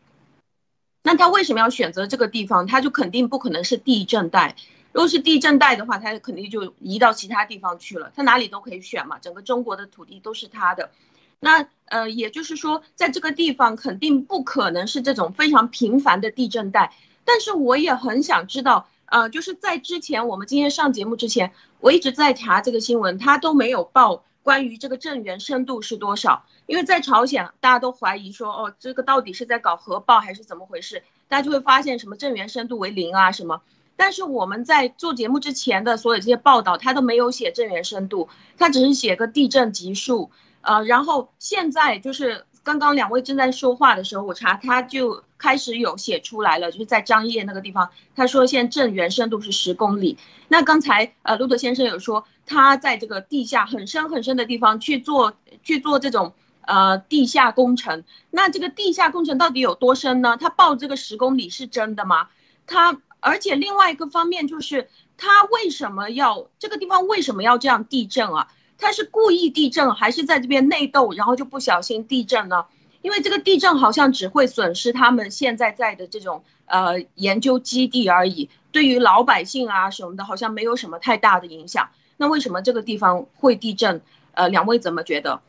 [1.02, 2.68] 那他为什么要选择这个地方？
[2.68, 4.56] 他就肯定不可能是地震带。
[4.92, 8.12] 如果是地震带的话，他肯定就移到其他地方去了。
[8.16, 10.92] 他哪里都可以选嘛，整个中国的土地都是他的。
[11.40, 16.94] 那呃，也就是说，在这个地方肯定不可能是这种非常频繁的地震带。
[17.32, 31.04] 但是我也很想知道，呃，就是在之前我们今天上节目之前，我一直在查这个新闻，他都没有报关于这个震源深度是多少，因为在朝鲜大家都怀疑说，哦，这个到底是在搞核爆还是怎么回事？
[31.28, 33.62] 大家就会发现什么震源深度为零啊什么。
[33.96, 42.46] 但是我们在做节目之前的所有这些报道，他都没有写震源深度，他只是写个地震级数，呃，然后现在就是
[42.78, 50.18] 刚刚两位正在说话的时候，我查他就开始有写出来了，就是在张掖那个地方，他说现在震源深度是十公里。
[50.48, 60.38] 那刚才呃路德先生有说他在这个地下很深很深的地方去做去做这种呃地下工程，那这个地下工程到底有多深呢？
[60.38, 62.30] 他报这个十公里是真的吗？
[62.68, 63.02] 他？
[63.22, 68.48] 而且另外一个方面就是，他为什么要这个地方为什么要这样地震啊？
[68.80, 72.65] 他是故意地震，还是在这边内斗，然后就不小心地震呢？
[73.02, 81.89] 因为这个地震好像只会损失他们现在在的这种呃研究基地而已，对于老百姓啊什么的，好像没有什么太大的影响。
[82.18, 84.02] 那为什么这个地方会地震？
[84.34, 85.42] 呃，两位怎么觉得？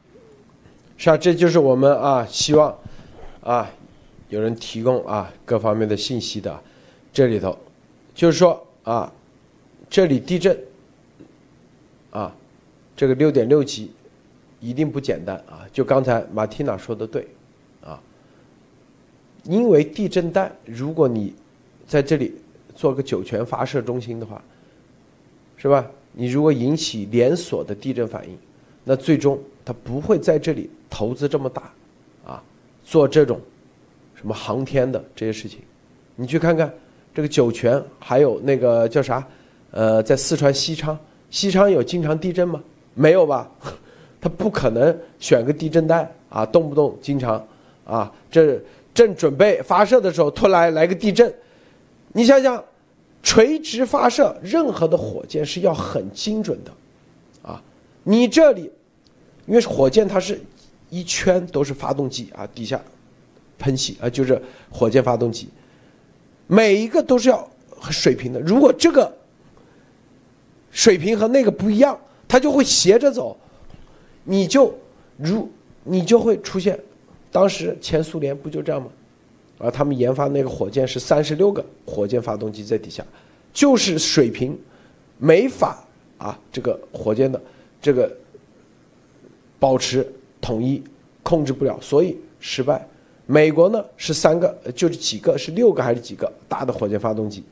[0.97, 2.77] 是啊，这就是我们啊希望
[3.43, 3.71] 啊
[4.29, 6.61] 有人提供啊各方面的信息的。
[7.12, 7.57] 这里头，
[8.14, 9.12] 就是说啊，
[9.88, 10.59] 这里地震，
[13.01, 13.91] 这个六点六级
[14.61, 15.65] 一定不简单啊。
[15.73, 17.27] 就刚才马蒂娜说的对
[17.83, 17.99] 啊，
[19.45, 21.33] 因为地震带，如果你
[21.87, 22.35] 在这里
[22.75, 24.45] 做个酒泉发射中心的话，
[25.57, 25.91] 是吧？
[26.13, 28.37] 你如果引起连锁的地震反应，
[28.85, 31.73] 那最终它不会在这里投资这么大
[32.27, 32.43] 啊，
[32.85, 33.41] 做这种
[34.15, 35.61] 什么航天的这些事情。
[36.17, 36.71] 你去看看。
[37.13, 39.27] 这个酒泉还有那个叫啥？
[39.73, 40.97] 呃，在四川西昌，
[41.29, 42.63] 西昌有经常地震吗？
[43.01, 43.51] 没有吧？
[44.21, 47.43] 他不可能选个地震带啊，动不动经常
[47.87, 48.61] 啊，这
[48.93, 51.33] 正准备发射的时候，突然来个地震。
[52.13, 52.63] 你想想，
[53.23, 56.71] 垂直发射任何的火箭是要很精准的
[57.43, 57.63] 啊。
[58.05, 58.71] 你这里，
[59.47, 60.39] 因为火箭它是
[60.91, 62.79] 一圈都是发动机啊，底下
[63.59, 64.39] 喷气啊，就是
[64.71, 65.49] 火箭发动机。
[66.47, 67.49] 每一个都是要
[67.91, 69.11] 水平的，如果这个
[70.71, 71.99] 水平和那个不一样，
[72.31, 73.37] 它就会斜着走，
[74.23, 74.73] 你就
[75.16, 75.51] 如
[75.83, 76.79] 你就会出现，
[77.33, 78.88] 当时前苏联不就这样吗？
[79.59, 83.05] 啊，他们研发那个火箭是三十六个火箭发动机在底下，
[83.53, 84.57] 就是水平
[85.19, 85.85] 没法
[86.19, 87.43] 啊，这个火箭的
[87.83, 88.09] 这个
[89.59, 90.09] 保持
[90.40, 90.81] 统一
[91.25, 92.87] 控制不了，所以失败。
[93.27, 97.43] 美国呢是三个，就是几个，是六个还是几个大的火箭发动机，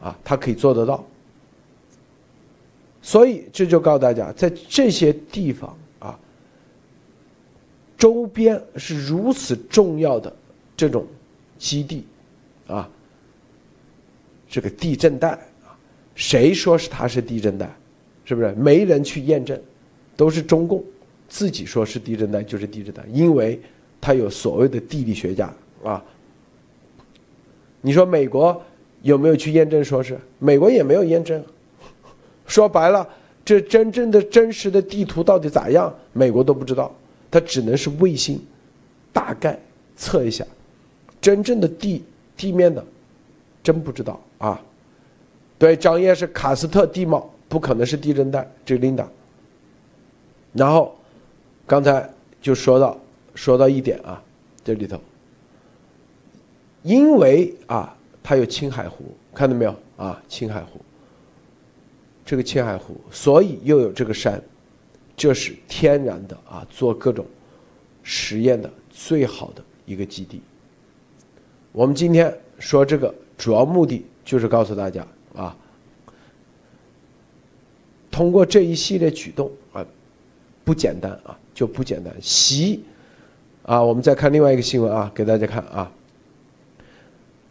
[0.00, 1.04] 啊，它可以做得到。
[3.02, 6.18] 所以这就告诉大家，在这些地方啊，
[7.98, 10.34] 周边是如此重要的
[10.76, 11.06] 这种
[11.58, 12.06] 基地，
[12.66, 12.88] 啊，
[14.48, 15.32] 这个地震带
[15.64, 15.76] 啊，
[16.14, 17.68] 谁说是它是地震带？
[18.24, 18.52] 是不是？
[18.52, 19.60] 没人去验证，
[20.16, 20.82] 都是中共
[21.28, 23.60] 自己说是地震带就是地震带，因为。
[24.04, 26.04] 它有所谓的地理学家啊，
[27.80, 28.60] 你说美国
[29.02, 29.84] 有没有去验证？
[29.84, 31.40] 说是美国也没有验证。
[32.46, 33.08] 说白了，
[33.44, 35.92] 这真正的真实的地图到底咋样？
[36.12, 36.94] 美国都不知道，
[37.30, 38.40] 它只能是卫星
[39.12, 39.58] 大概
[39.96, 40.44] 测一下，
[41.20, 42.04] 真正的地
[42.36, 42.84] 地面的
[43.62, 44.60] 真不知道啊。
[45.58, 49.06] 对，张掖是喀斯特地貌，不可能是地震带，这个 Linda。
[50.52, 50.96] 然后
[51.66, 52.08] 刚才
[52.40, 52.98] 就说到。
[53.34, 54.22] 说到一点啊，
[54.62, 55.00] 这里头，
[56.82, 60.22] 因为啊，它有青海湖，看到没有啊？
[60.28, 60.78] 青海湖，
[62.32, 64.42] 这个青海湖，所以又有这个山，
[65.14, 67.26] 这是天然的啊，做各种
[68.02, 70.40] 实验的最好的一个基地。
[71.72, 75.54] 我们今天说这个主要目的就是告诉大家啊，
[78.10, 79.84] 通过这一系列举动啊，
[80.64, 82.82] 不简单啊，就不简单，习。
[83.64, 85.92] 啊，我们再看另外一个新闻啊，给大家看啊。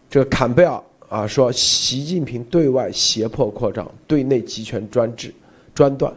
[0.10, 5.34] 这个坎贝尔啊说，习近平对外胁迫扩张，对内集权专制
[5.76, 6.14] 专断。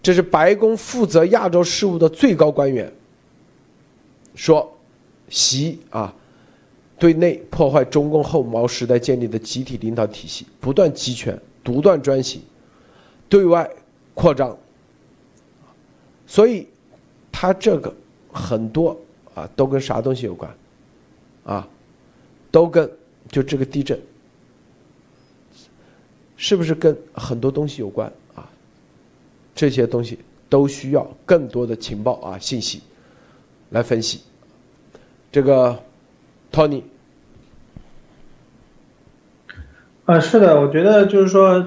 [0.00, 2.92] 这是白宫负责亚洲事务的最高官员
[4.36, 4.72] 说，
[5.28, 6.14] 习啊，
[6.96, 12.40] 对内破坏中共后毛时代建立的集体领导体系，不断集权、独断专行，
[13.28, 13.68] 对外
[14.14, 14.56] 扩张。
[16.24, 16.68] 所以，
[17.32, 17.92] 他这个
[18.32, 18.96] 很多。
[19.34, 20.48] 啊，都跟啥东西有关？
[21.42, 21.68] 啊，
[22.52, 22.88] 都跟
[23.28, 23.98] 就这个地震，
[26.36, 28.48] 是不是跟很多东西有关啊？
[29.54, 32.82] 这些东西都需要更多的情报啊信息
[33.70, 34.20] 来分析。
[35.30, 35.78] 这个
[36.52, 36.82] ，Tony，
[40.04, 41.66] 啊，是的，我觉得就是说，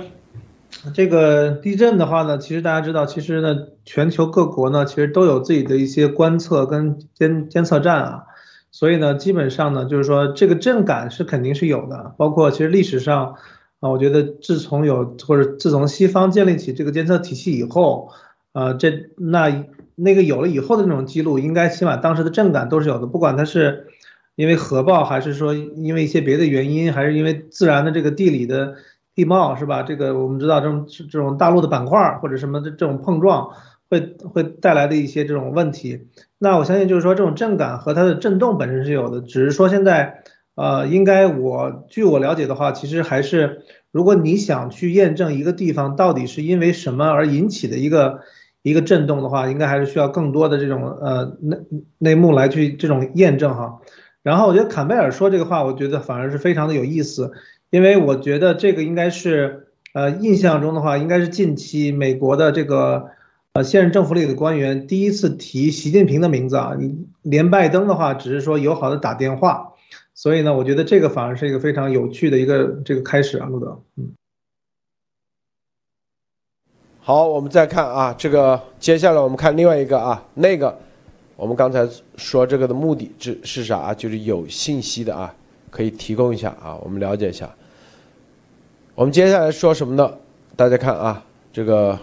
[0.93, 8.23] 这个地震的话呢，其实大家知道，其实呢，全球各国呢，其实都有自己的一些观测跟监监测站啊，
[8.77, 13.35] 所以呢，基本上呢，就是说这个震感是肯定是有的，包括其实历史上
[13.79, 18.11] 啊，我觉得自从有或者自从西方建立起这个监测体系以后，
[18.53, 23.87] 啊，这那那个有了以后的那种记录，应该起码当时的震感都是有的，不管它是。
[24.39, 28.75] 因为核爆，还是说因为一些别的原因，还是因为自然的这个地理的
[29.15, 29.81] 地貌，是吧？
[29.81, 33.49] 这个我们知道，这种这种大陆的板块或者什么的这种碰撞，
[33.89, 33.99] 会
[34.31, 36.05] 会带来的一些这种问题。
[36.39, 40.23] 那我相信，就是说这种震感和它的震动本身是有的，只是说现在，
[40.55, 48.19] 呃，应该我据我了解的话，其实还是如果你想去验证一个地方到底是因为什么而引起的一个
[48.61, 51.57] 一个震动的话，应该还是需要更多的这种呃内
[51.97, 53.79] 内幕来去这种验证哈。
[54.23, 57.31] 然后我觉得坎贝尔说这个话，我觉得反而是非常的有意思，
[57.69, 63.05] 因为我觉得这个应该是，呃，印象中的话，应该是近期美国的这个，
[63.57, 69.73] 呃，现任政府里的官员第一次提习近平的名字啊，你连拜登的话只是说友好的打电话，
[70.13, 74.11] 所以呢，我觉得这个反而是一个非常有趣的一个这个开始啊，路德，嗯。
[76.99, 80.77] 好，我们再看啊，这个接下来我们看另外一个啊，那个。
[81.35, 83.91] 我们刚才说这个的目的是是啥啊？
[83.91, 85.33] 就是有信息的啊，
[85.71, 87.49] 可以提供一下啊，我们了解一下。
[88.93, 90.13] 我们接下来说什么呢？
[90.55, 91.97] 大家看啊，这个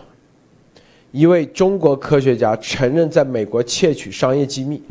[1.15, 4.83] 一位中国科学家承认在美国窃取商业机密，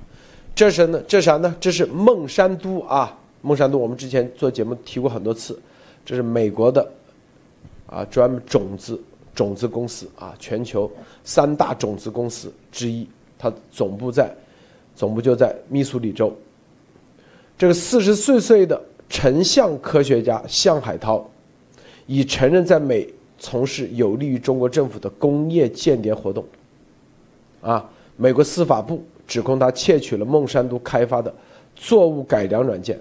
[0.55, 1.03] 这是呢？
[1.05, 1.53] 这啥呢？
[1.59, 5.61] 这是孟山都啊，孟山都我们之前做节目提过很多次，
[6.05, 6.89] 这是美国的
[7.87, 8.97] 啊，专门种子
[9.35, 10.89] 种子公司啊，全球
[11.25, 13.05] 三大种子公司之一。
[13.37, 14.33] 它总部在，
[14.95, 16.33] 总部就在密苏里州。
[17.57, 21.29] 这个四十四岁的成像科学家向海涛，
[22.07, 23.05] 已承认在美
[23.43, 26.45] 从事有利于中国政府的工业间谍活动。
[27.61, 31.33] 啊，美国司法部指控他窃取了孟山都开发的
[31.75, 32.97] 作物改良软件。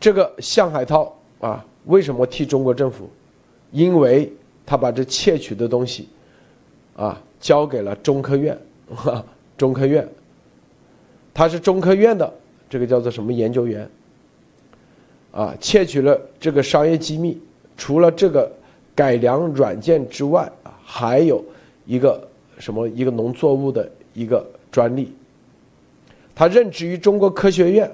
[0.00, 3.10] 这个向海涛啊，为什么替中国政府？
[3.70, 4.32] 因为
[4.64, 6.08] 他把这窃取的东西，
[6.96, 7.22] 啊。
[7.42, 8.56] 交给了中科院，
[8.94, 9.24] 哈
[9.58, 10.08] 中科院，
[11.34, 12.32] 他是中科院的
[12.70, 13.90] 这个叫做什么研究员，
[15.32, 17.36] 啊，窃取了这个商业机密，
[17.76, 18.48] 除了这个
[18.94, 21.44] 改良软件之外啊，还有
[21.86, 22.28] 一个
[22.58, 25.12] 什么一个农作物的一个专利，
[26.34, 27.90] 他任职于中国科学院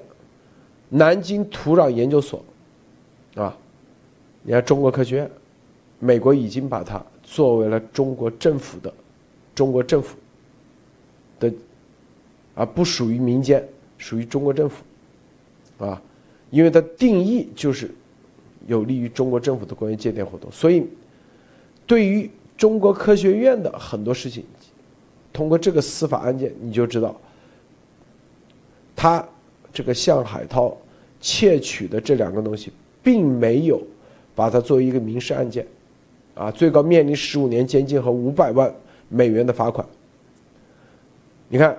[0.89, 2.43] 南京土壤研究所，
[3.35, 3.55] 啊，
[4.43, 5.31] 你看中国科学院，
[5.99, 8.93] 美国已经把它作为了中国政府的。
[9.55, 10.15] 中国政府
[11.37, 11.51] 的，
[12.55, 14.85] 啊不属于民间，属于中国政府，
[15.79, 16.01] 啊，
[16.49, 17.91] 因为它定义就是
[18.69, 20.87] 有利于中国政府的关于间谍活动，所以
[21.85, 24.45] 对于中国科学院的很多事情，
[25.33, 27.13] 通过这个司法案件，你就知道，
[28.95, 29.27] 他
[29.73, 30.77] 这个向海涛
[31.19, 32.71] 窃取的这两个东西，
[33.03, 33.81] 并没有
[34.33, 35.67] 把它作为一个民事案件，
[36.35, 38.73] 啊，最高面临十五年监禁和五百万。
[39.11, 39.83] 美元的罚款。
[41.47, 41.75] 你看，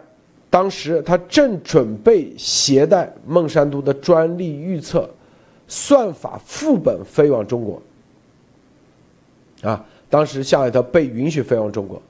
[0.51, 5.09] 当时他正准备携带孟山都的专利预测
[5.71, 7.81] 算法副本飞往中国。
[9.63, 12.03] 啊，当时夏海涛被允许飞往中国，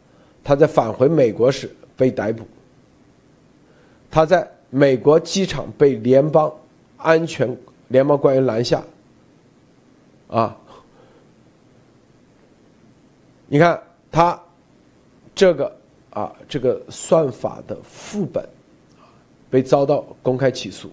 [0.42, 2.44] 他在返回美国时被逮捕。
[4.10, 6.52] 他在美国机场被联邦
[6.96, 7.56] 安全
[7.88, 8.82] 联邦官员拦下。
[10.28, 10.56] 啊，
[13.46, 14.40] 你看他。
[15.32, 15.74] 这个
[16.10, 18.46] 啊，这个算法的副本
[19.48, 20.90] 被遭到公开起诉。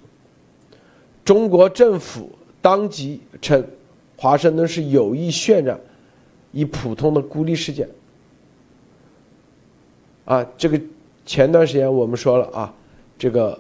[1.26, 3.66] 中国政府当即称，
[4.16, 5.80] 华盛顿是有意渲染
[6.52, 7.88] 一普通的孤立事件。
[10.26, 10.80] 啊，这个
[11.26, 12.74] 前段时间我们说了啊，
[13.18, 13.58] 这个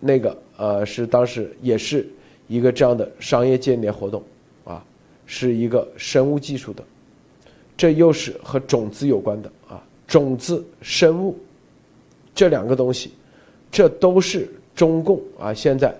[0.00, 2.08] 那个呃，是当时也是
[2.48, 4.22] 一个这样的商业间谍活动，
[4.64, 4.82] 啊，
[5.26, 6.82] 是一个生物技术的。
[7.76, 11.36] 这又是和种子有关的啊，种子生物
[12.34, 13.12] 这两个东西，
[13.70, 15.94] 这都是中共啊现在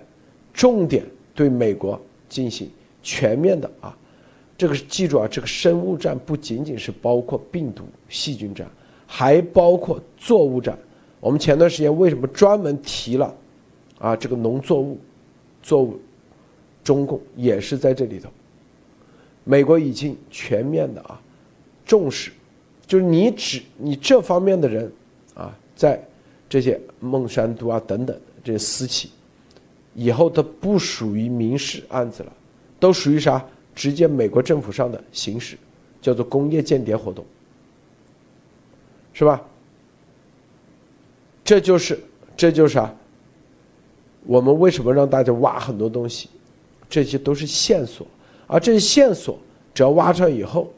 [0.53, 1.05] 重点
[1.35, 2.67] 对美国进行
[3.03, 3.95] 全面的啊，
[4.57, 8.67] 这个记住啊，这个生物战不仅仅是包括病毒细菌战，
[9.05, 10.75] 还包括作物战。
[11.19, 13.35] 我们前段时间为什么专门提了
[13.99, 14.97] 啊这个农作物
[15.61, 15.99] 作物，
[16.83, 18.29] 中共也是在这里头，
[19.43, 21.21] 美国已经全面的啊。
[21.85, 22.31] 重视，
[22.87, 24.91] 就是你只你这方面的人，
[25.35, 26.03] 啊，在
[26.49, 29.11] 这些孟山都啊等等这些私企，
[29.95, 32.31] 以后都不属于民事案子了，
[32.79, 33.43] 都属于啥？
[33.73, 35.57] 直接美国政府上的行使，
[36.01, 37.25] 叫做工业间谍活动，
[39.11, 39.41] 是吧？
[41.43, 41.99] 这就是，
[42.37, 42.93] 这就是啥？
[44.25, 46.29] 我们为什么让大家挖很多东西？
[46.89, 48.07] 这些都是线索，
[48.47, 49.37] 而这些线索
[49.73, 50.71] 只要挖上以后，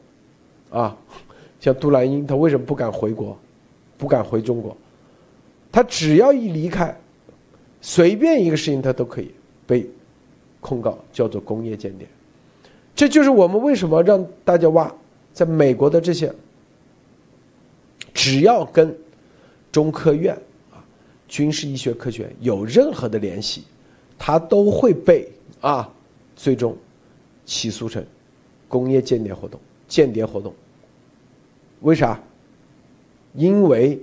[0.70, 0.96] 啊，
[1.60, 3.38] 像杜兰英，他为什么不敢回国，
[3.96, 4.76] 不敢回中国？
[5.70, 6.98] 他只要一离开，
[7.80, 9.30] 随便一个事情他都可以
[9.66, 9.88] 被
[10.60, 12.06] 控告，叫做工业间谍。
[12.94, 14.92] 这就是我们为什么让大家挖，
[15.32, 16.32] 在美国的这些，
[18.12, 18.96] 只要跟
[19.70, 20.34] 中科院
[20.72, 20.82] 啊、
[21.28, 23.62] 军事医学科学院有任何的联系，
[24.18, 25.88] 他都会被啊
[26.34, 26.76] 最终
[27.46, 28.04] 起诉成
[28.66, 30.52] 工业间谍活动、间谍活动。
[31.82, 32.20] 为啥？
[33.34, 34.00] 因为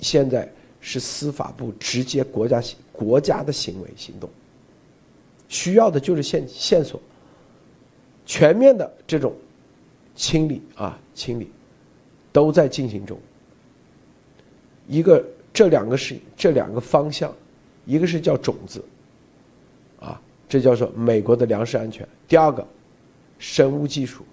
[0.00, 0.50] 现在
[0.82, 4.28] 是司法部直接国家行国家的行为行动，
[5.48, 7.00] 需要的就是线线索。
[8.26, 9.34] 全面的这种
[10.14, 11.50] 清理啊，清理
[12.32, 13.18] 都在进行中。
[14.86, 17.34] 一个这两个是这两个方向，
[17.84, 18.84] 一个是叫种子，
[20.00, 22.66] 啊，这叫做美国的粮食安全；第二个，
[23.38, 24.24] 生物技术，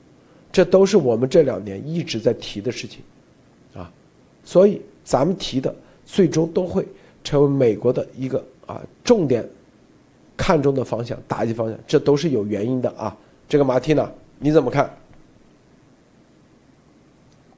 [0.51, 3.01] 这都是我们这两年一直在提的事情，
[3.73, 3.91] 啊，
[4.43, 5.73] 所以咱们提的
[6.11, 6.85] 最终都会
[7.23, 9.47] 成为美国的一个啊重点
[10.35, 13.15] 看重的方向、打击方向，这都是有原因的啊。
[13.47, 14.97] 这个马蒂娜，你怎么看？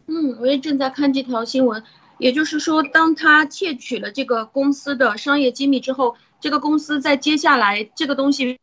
[0.08, 1.82] 嗯，我也正在看这条新闻。
[2.18, 8.60] 也就是说，当他窃取了这个公司的商业机密之后，这个公司在接下来这个东西，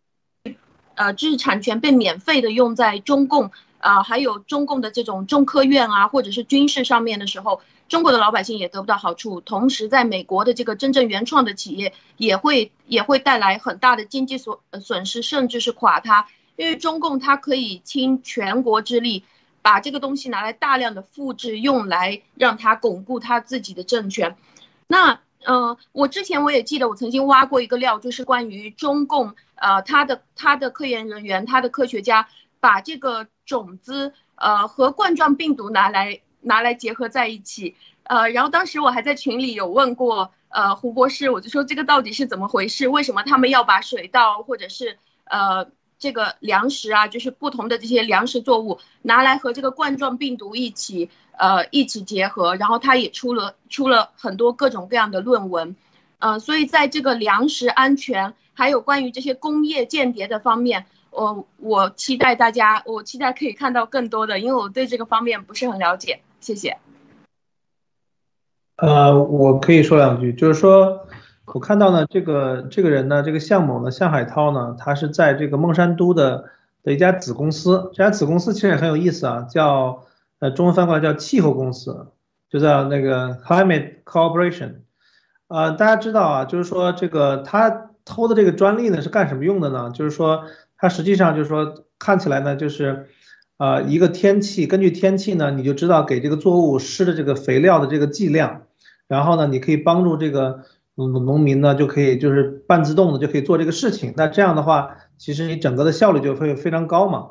[0.95, 9.41] 呃，知识产权被免费的用在中共啊，还有中共的这种中科院啊，或者是军事上面的时候，中国的老百姓也得不到好处。
[9.41, 16.29] 同时，在美国的这个真正原创的企业也会也会带来很大的经济损损失，甚至是垮塌。
[16.57, 19.25] 因为中共它可以倾全国之力，
[19.63, 24.37] 把这个东西拿来大量的复制，用来让它巩固它自己的政权。
[24.87, 32.29] 那呃，我之前我也记得，我曾经挖过一个料，就是关于中共呃，他的他的科研人员，他的科学家
[32.59, 37.77] 把这个种子呃和冠状病毒拿来拿来结合在一起。
[38.03, 42.89] 呃，然后当时我还在群里有问过呃胡博士，我就说这个到底是怎么回事？
[42.89, 45.71] 为什么他们要把水稻或者是呃？
[46.01, 55.75] 这个粮食啊，就是不同的这些粮食作物拿来和这个冠状病毒一起，呃，一起结合，然后他也出了出了很多各种各样的论文，
[56.21, 66.21] 呃，所以在这个粮食安全还有关于这些工业间谍的方面，我我期待大家，我期待可以看到更多的，因为我对这个方面不是很了解。
[66.41, 66.77] 谢谢。
[68.77, 71.07] 呃，我可以说两句，就是说。
[71.55, 76.51] 我看到呢，这个这个人呢，这个向某呢，向海涛呢，他是在这个孟山都的
[76.83, 80.05] 的一家子公司，这家子公司其实也很有意思啊，叫
[80.41, 82.09] 呃中文翻过来叫气候公司，
[82.51, 84.81] 就叫那个 Climate Corporation。
[85.47, 89.91] 呃，大家知道啊，就是说这个他偷的这个专利呢是干什么用的呢？
[89.95, 90.45] 就是说
[90.77, 93.09] 他实际上就是说看起来呢，就是
[93.59, 98.63] 呃一个天气，根据天气呢，你就知道给这个作物施的这个肥料的这个剂量，
[99.07, 100.65] 然后呢，你可以帮助这个。
[101.01, 107.27] 农农民呢就可以就是半自动的就可以做这个事情，那这样的话，其实你整个的效率就会非常高嘛。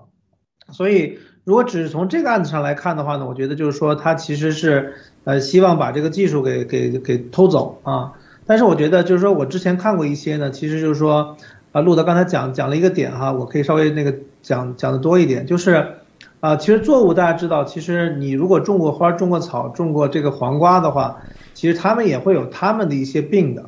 [0.71, 4.93] 所以如果只是从这个案子上来看的话呢，我觉得就是说他其实是
[5.25, 8.13] 呃希望把这个技术给给给偷走啊。
[8.45, 11.35] 但是我觉得就是说我之前看过一些呢，其实就是说
[11.73, 15.97] 啊，路德刚才讲讲了一个点哈，我可以稍微那个讲讲的多一点，就是
[16.47, 21.21] 啊，其实作物大家知道，其实你如果种过花、种过草、种过这个黄瓜的话。
[21.53, 23.65] 其实他们也会有他们的一些病的，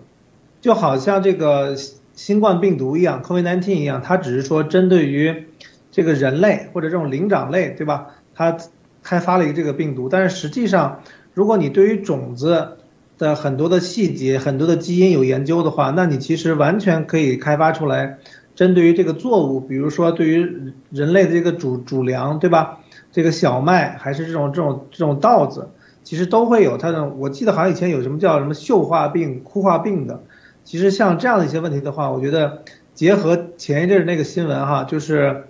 [0.62, 1.76] 就好像这个
[2.14, 5.48] 新冠病毒一样，COVID-19 一样，它只是说针对于
[5.92, 8.10] 这个人类或者这种灵长类，对吧？
[8.36, 8.56] 它
[9.02, 11.02] 开发了一个这个病毒，但是实际上，
[11.34, 12.78] 如果你对于种子
[13.18, 18.20] 的很多的细节、很多的基因有研究的话，那你其实完全可以开发出来，
[18.60, 22.80] 针对于这个作物，比如说对于人类的这个主主粮，对吧？
[23.10, 25.70] 这个小麦还是这种这种这种稻子。
[26.04, 30.24] 其实都会有它的，我记得好像以前有什么叫什么锈化病、枯化病的。
[30.66, 35.46] 其实像这样的一些问题的话，我觉得结合前一阵那个新闻哈，就是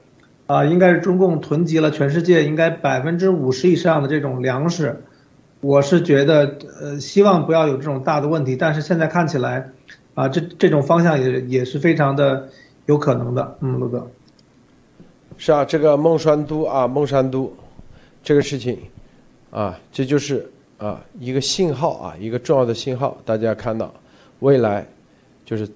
[0.45, 5.01] 啊，应该是中共囤积了全世界应该百分之五十以上的这种粮食。
[5.61, 9.71] 我是觉得呃，希望不要有这种大的问题，但是现在看起来
[10.13, 12.49] 啊，这这种方向也也是非常的
[12.89, 13.57] 有可能的。
[13.61, 14.05] 嗯，陆哥，
[15.37, 17.53] 是啊，这个孟山都啊，孟山都
[18.23, 18.79] 这个事情。
[19.51, 23.17] 啊，这就是啊一个信号啊，一个重要的信号。
[23.25, 23.91] 大家看到，
[24.41, 24.87] 未来
[25.43, 25.67] 就是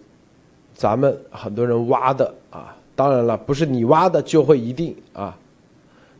[0.76, 5.36] 咱们很多人挖的啊当然了，不是你挖的就会一定啊，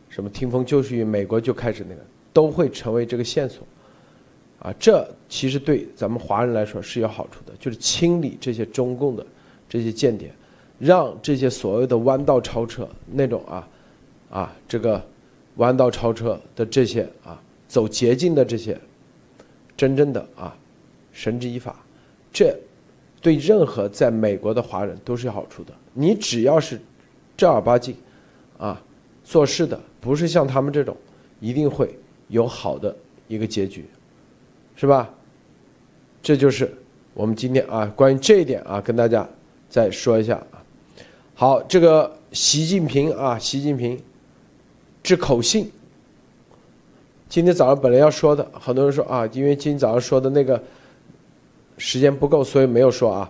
[0.08, 2.00] 什么听风就是雨，美国就开始那个，
[2.32, 3.64] 都会成为这个线索，
[4.58, 9.24] 啊，这其实对咱们华人来说是有好处的，就是清理这些中共的
[9.68, 10.32] 这些间谍，
[10.84, 13.68] 让这些所谓的弯道超车那种啊，
[14.28, 15.02] 啊，这个
[15.56, 18.78] 弯道超车的这些啊，走捷径的这些，
[19.74, 20.54] 真正的啊，
[21.10, 21.82] 绳之以法，
[22.30, 22.54] 这
[23.22, 25.72] 对任何在美国的华人都是有好处的。
[25.94, 26.78] 你只要是
[27.34, 27.96] 正儿八经，
[28.58, 28.78] 啊，
[29.24, 30.94] 做事的不是像他们这种，
[31.40, 32.94] 一定会有好的
[33.26, 33.86] 一个结局，
[34.76, 35.08] 是吧？
[36.22, 36.70] 这就是
[37.14, 39.26] 我们今天啊，关于这一点啊，跟大家
[39.70, 40.46] 再说一下。
[41.36, 44.00] 好，这个习近平啊，习近平
[45.02, 45.68] 之口信，
[47.28, 50.62] 今天早上本来要说的，很多人说啊，因为今天早上说的那个
[51.76, 53.28] 时间不够，所以没有说啊。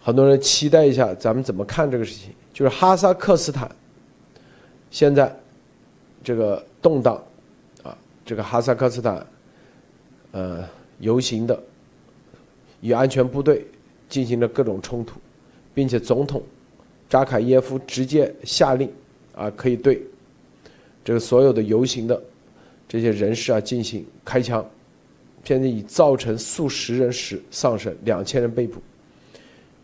[0.00, 2.32] 很多人期待一下，咱们怎么看这个事情？
[2.52, 3.68] 就是哈萨克斯坦
[4.88, 5.36] 现在
[6.22, 7.20] 这个动荡
[7.82, 9.26] 啊，这个哈萨克斯坦
[10.30, 10.64] 呃
[11.00, 11.60] 游行的
[12.80, 13.66] 与安全部队
[14.08, 15.18] 进行了各种冲突，
[15.74, 16.40] 并且总统
[17.08, 18.90] 扎卡耶夫直接下令
[19.34, 20.02] 啊，可以对
[21.04, 22.22] 这个所有的游行的
[22.86, 24.64] 这些人士啊进行开枪，
[25.44, 28.80] 现在已造成数十人死丧生，两千人被捕。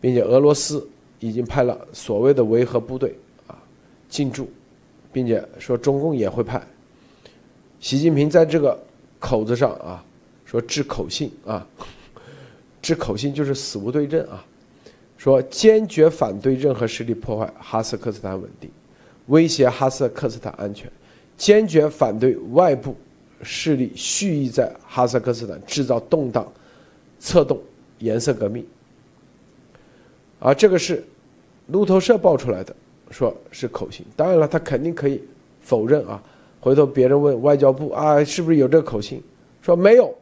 [0.01, 0.87] 并且俄罗斯
[1.19, 3.15] 已经派了所谓的维和部队
[3.47, 3.57] 啊
[4.07, 4.47] 进驻，
[5.11, 6.61] 并且说中共也会派。
[7.79, 8.79] 习近平在这个
[9.17, 10.05] 口子上啊
[10.45, 11.67] 说致口信啊，
[12.83, 14.45] 致口信就是死无对证啊，
[15.25, 18.69] 说坚决反对任何势力破坏哈萨克斯坦稳定，
[19.25, 20.87] 威胁哈萨克斯坦安全，
[21.35, 22.95] 坚决反对外部
[23.41, 26.45] 势力蓄意在哈萨克斯坦制造动荡、
[27.17, 27.59] 策动
[27.97, 28.63] 颜色革命。
[30.39, 31.03] 啊，这个是
[31.69, 32.75] 路透社爆出来的，
[33.09, 34.05] 说是口信。
[34.15, 35.19] 当然了，他肯定可以
[35.59, 36.21] 否认啊。
[36.59, 39.23] 回头别人问外交部啊，是不是有这个口信？
[39.63, 40.13] 说没有，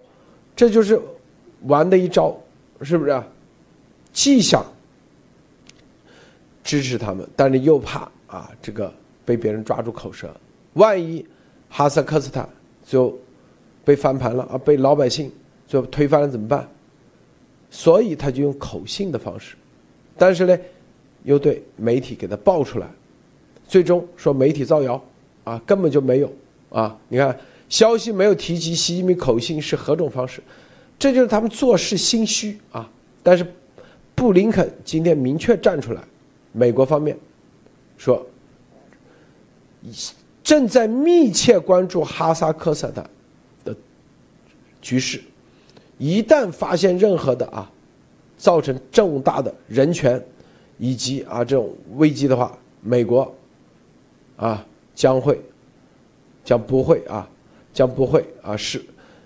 [0.56, 0.97] 这就是
[1.64, 2.34] 玩的一招，
[2.82, 3.12] 是不是？
[3.12, 3.28] 啊
[4.14, 4.64] 既想
[6.64, 8.91] 支持他们，但是又怕啊，这个
[9.26, 10.34] 被别人抓住口舌。
[10.74, 11.26] 万一
[11.70, 12.47] 哈萨克斯坦
[12.86, 13.18] 就
[13.84, 15.32] 被翻盘了啊，被老百姓
[15.68, 16.68] 就推翻了怎么办？
[17.70, 19.55] 所以他就用口信的方式。
[20.18, 20.57] 但是呢，
[21.24, 22.88] 又对媒体给他爆出来，
[23.68, 25.03] 最终说媒体造谣，
[25.43, 26.32] 啊，根本就没有
[26.70, 26.97] 啊！
[27.07, 27.38] 你看
[27.68, 30.41] 消息没有提及习近平口信是何种方式，
[30.99, 32.89] 这就是他们做事心虚啊！
[33.24, 33.45] 但是
[34.14, 36.01] 布林肯今天明确站出来，
[36.54, 37.18] 美国方面
[37.97, 38.26] 说
[40.41, 43.10] 正在密切关注哈萨克斯坦
[43.66, 43.76] 的
[44.82, 45.22] 局势，
[45.97, 47.70] 一旦发现任何的啊。
[48.36, 50.22] 造成重大的人权
[50.78, 53.34] 以及啊这种危机的话，美国
[54.36, 55.39] 啊将会
[56.43, 57.30] 将不会啊
[57.72, 58.84] 将不会啊是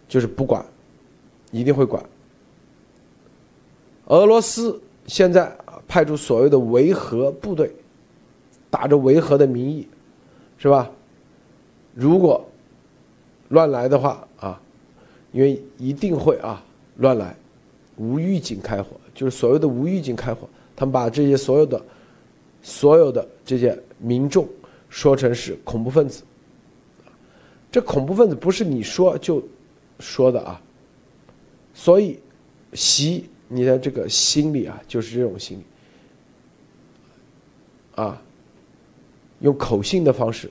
[0.07, 0.63] 就是不管，
[1.49, 2.03] 一定会管。
[4.05, 5.51] 俄罗斯现在
[5.87, 7.71] 派出所谓的维和部队，
[8.69, 9.87] 打着维和的名义，
[10.57, 10.91] 是吧？
[11.93, 12.45] 如果
[13.49, 14.61] 乱来的话啊，
[15.31, 16.63] 因为一定会啊
[16.97, 17.35] 乱来，
[17.95, 18.91] 无预警开火。
[19.15, 21.81] 就是所谓的无预警开火，他们把这些所有的、
[22.61, 24.47] 所有的这些民众
[24.89, 26.21] 说成是恐怖分子。
[27.71, 29.43] 这恐怖分子不是你说就
[29.99, 30.61] 说的啊，
[31.73, 32.19] 所以
[32.73, 35.63] 习你的这个心理啊，就是这种心理
[37.97, 38.21] 啊，
[39.39, 40.49] 用口信的方式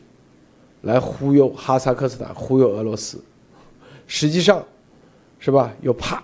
[0.82, 3.22] 来忽悠哈萨克斯坦、忽悠俄罗斯，
[4.08, 4.64] 实际上
[5.38, 5.72] 是吧？
[5.80, 6.22] 又怕。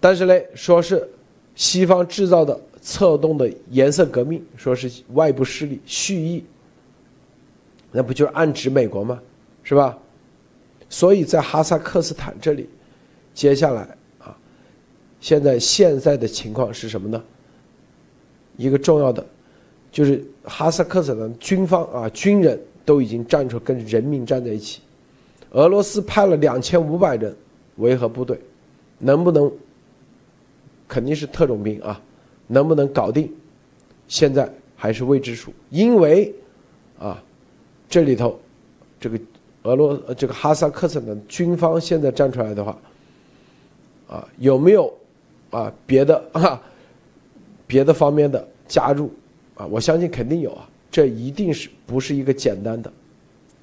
[0.00, 1.08] 但是呢，说是
[1.54, 6.44] 西方制造的策动的颜色革命，说是外部势力蓄意，
[7.92, 9.22] 那不就是暗指美国吗？
[9.62, 9.96] 是吧？
[10.88, 12.68] 所以在哈萨克斯坦这里，
[13.32, 14.36] 接下来啊，
[15.20, 17.22] 现在现在的情况是什么呢？
[18.58, 19.24] 一个重要的
[19.92, 24.80] 就是哈萨克斯坦军方啊，军人都已经站出跟人民站在一起，
[25.50, 27.32] 俄罗斯派了两千五百人
[27.76, 28.40] 维和部队，
[28.98, 29.52] 能不能？
[30.88, 31.98] 肯定是特种兵啊，
[32.46, 33.32] 能不能搞定？
[34.08, 35.50] 现在还是未知数。
[35.70, 36.30] 因为
[36.98, 37.22] 啊，
[37.88, 38.38] 这里头
[39.00, 39.18] 这个
[39.62, 42.76] 俄罗这个哈萨克斯坦军方现在站出来的话，
[44.06, 44.92] 啊，有没有
[45.48, 46.60] 啊别的啊
[47.66, 49.10] 别的方面的加入
[49.66, 50.68] 我相信肯定有啊。
[50.90, 52.92] 这一定是不是一个简单的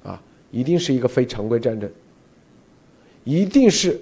[0.02, 0.20] 啊？
[0.50, 1.88] 一定是一个非常规战争，
[3.24, 4.00] 一定是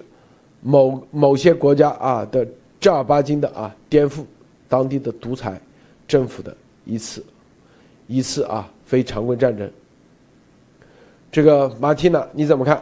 [0.61, 2.47] 某某些国家啊的。
[2.79, 4.23] 正儿八经的啊，颠覆
[4.69, 5.59] 当地的独裁
[6.07, 7.21] 政府的一次
[8.07, 9.69] 一次啊非常规战争。
[11.29, 12.81] 这个马蒂娜你怎么看？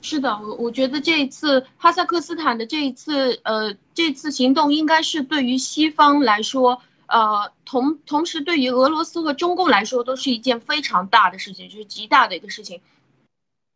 [0.00, 6.80] 是的，我我觉得这一次哈萨克斯坦的这一次呃这次行动应该是对于西方来说，
[7.12, 12.80] 呃同同时对于俄罗斯和中共来说都是一件非常大的事情，就是极大的一个事情。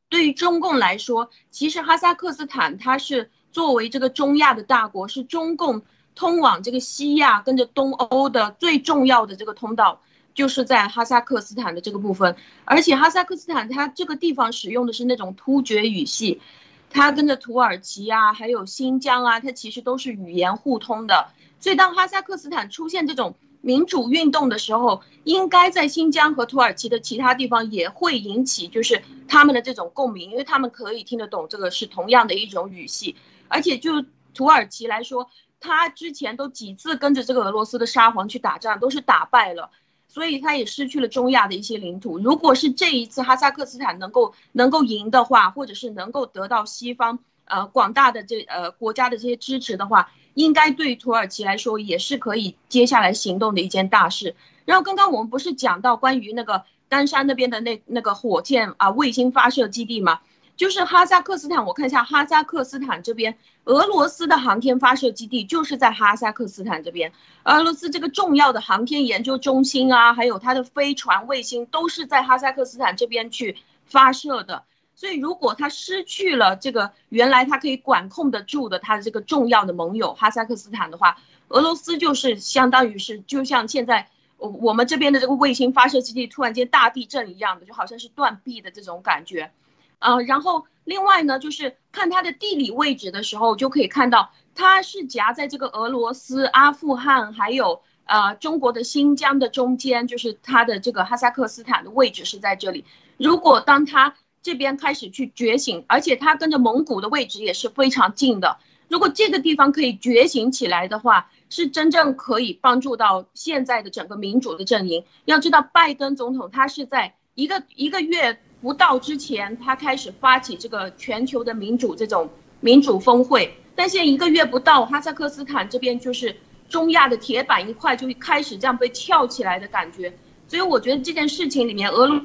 [0.09, 5.82] 对于中共来说，其实哈萨克斯坦它是作为这个中亚的大国，是中共
[6.14, 10.01] 通往这个西亚跟着东欧的最重要的这个通道。
[10.34, 16.43] 就是在哈萨克斯坦的这个部分，而且哈萨克斯坦它这个地方使用的是那种突厥语系，
[16.91, 21.28] 它跟着土耳其啊，还有新疆啊，它其实都是语言互通的。
[21.61, 33.17] 所以当哈萨克斯坦出现这种民主运动的时候，应该在新疆和土耳其的其他地方也会引起就是他们的这种共鸣，因为他们可以听得懂这个是同样的一种语系。
[33.49, 34.05] 而且就
[34.35, 39.71] 土耳其来说，他之前都几次跟着这个俄罗斯的沙皇去打仗，都是打败了。
[40.09, 42.19] 所以他也失去了中亚的一些领土。
[42.19, 54.37] 如果是这一次哈萨克斯坦能够能够赢的话，或者是能够得到西方呃广大的这呃国家的这些支持的话，应该对土耳其来说也是可以接下来行动的一件大事。
[54.66, 60.20] 然后刚刚我们不是讲到关于那个丹山那边的那那个火箭啊卫星发射基地吗？
[60.57, 67.12] 就是哈萨克斯坦，我看一下哈萨克斯坦这边，俄罗斯的航天发射基地就是在哈萨克斯坦这边，
[67.45, 74.64] 俄罗斯这个重要的航天研究中心啊，还有它的飞船、卫星都是在哈萨克斯坦这边去发射的。
[74.97, 81.19] 所以如果他失去了这个原来他可以管控得住的他的这个重要的盟友哈萨克斯坦的话，
[81.49, 89.53] 俄罗斯就是相当于是就像现在我我们这边的这个卫星发射基地突然间大地震一样的，就好像是断臂的这种感觉。
[89.99, 102.85] 呃，然后另外呢，就是看它的地理位置的时候，就可以看到它是夹在这个俄罗斯、阿富汗还有呃中国的新疆的中间，就是它的这个哈萨克斯坦的位置是在这里。
[103.17, 104.15] 如果当它
[104.47, 115.05] 这边开始去觉醒，而且它跟着蒙古的位置也是非常近的，如果这个地方可以觉醒起来的话，是真正可以帮助到现在的整个民主的阵营。
[115.25, 118.39] 要知道，拜登总统他是在一个一个月。
[118.63, 122.31] 不到之前，他开始发起这个全球的民主这种
[122.61, 126.35] 民主峰会，但现在一个月不到，哈萨克斯坦这边就是
[126.69, 130.17] 中亚的铁板一块，就开始这样被跳起来的感觉。
[130.49, 132.21] 所以我觉得这件事情里面，俄罗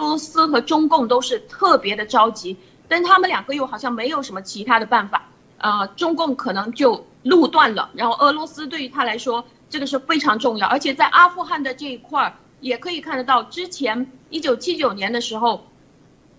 [0.00, 2.56] 俄罗斯和中共都是特别的着急，
[2.88, 5.28] 但他们两个又好像没有什么其他的办法。
[5.58, 12.34] 呃，中共可能就路断了，然后俄罗斯对于他来说这个是非常重要，而且在阿富汗的这一块儿。
[12.60, 15.66] 也可以看得到，之前一九七九年的时候，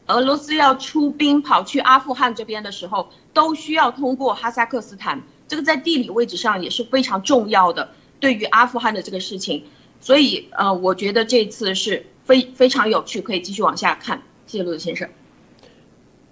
[0.05, 7.89] 俄罗斯要出兵跑去阿富汗这边的时候，都需要通过哈萨克斯坦，这个在地理位置上也是非常重要的，
[8.20, 9.66] 对于阿富汗的这个事情。
[10.02, 14.22] 所以，呃，我觉得这次是非非常有趣，可以继续往下看。
[14.47, 15.08] 谢谢陆子先生。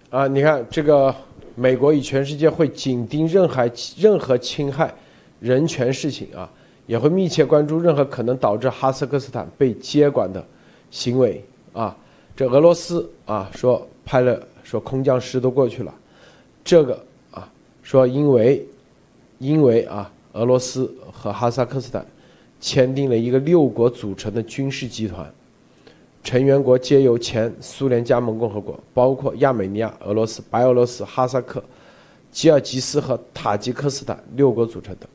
[0.10, 1.16] 啊，你看这个，
[1.56, 4.94] 美国与全世界会紧盯任何任何侵害
[5.40, 6.52] 人权事情啊。
[6.88, 10.44] 也会密切关注任何可能导致哈萨克斯坦被接管的
[10.90, 11.96] 行为啊！
[12.36, 15.94] 这俄罗斯啊说派了说空降师都过去了，
[16.64, 17.00] 这个
[17.30, 17.48] 啊
[17.84, 18.66] 说因为
[19.38, 22.04] 因为啊俄罗斯和哈萨克斯坦
[22.60, 25.32] 签订了一个六国组成的军事集团，
[26.24, 31.64] 成员国皆由前苏联加盟共和国，包括亚美尼亚、俄罗斯、白俄罗斯、哈萨克、
[32.32, 35.08] 吉尔吉斯和塔吉克斯坦六国组成的。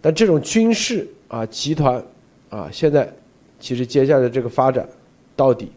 [0.00, 2.00] 但这种军事啊集团
[2.48, 3.12] 啊，现在
[3.58, 4.88] 其实接下来这个发展，
[5.34, 5.72] 到底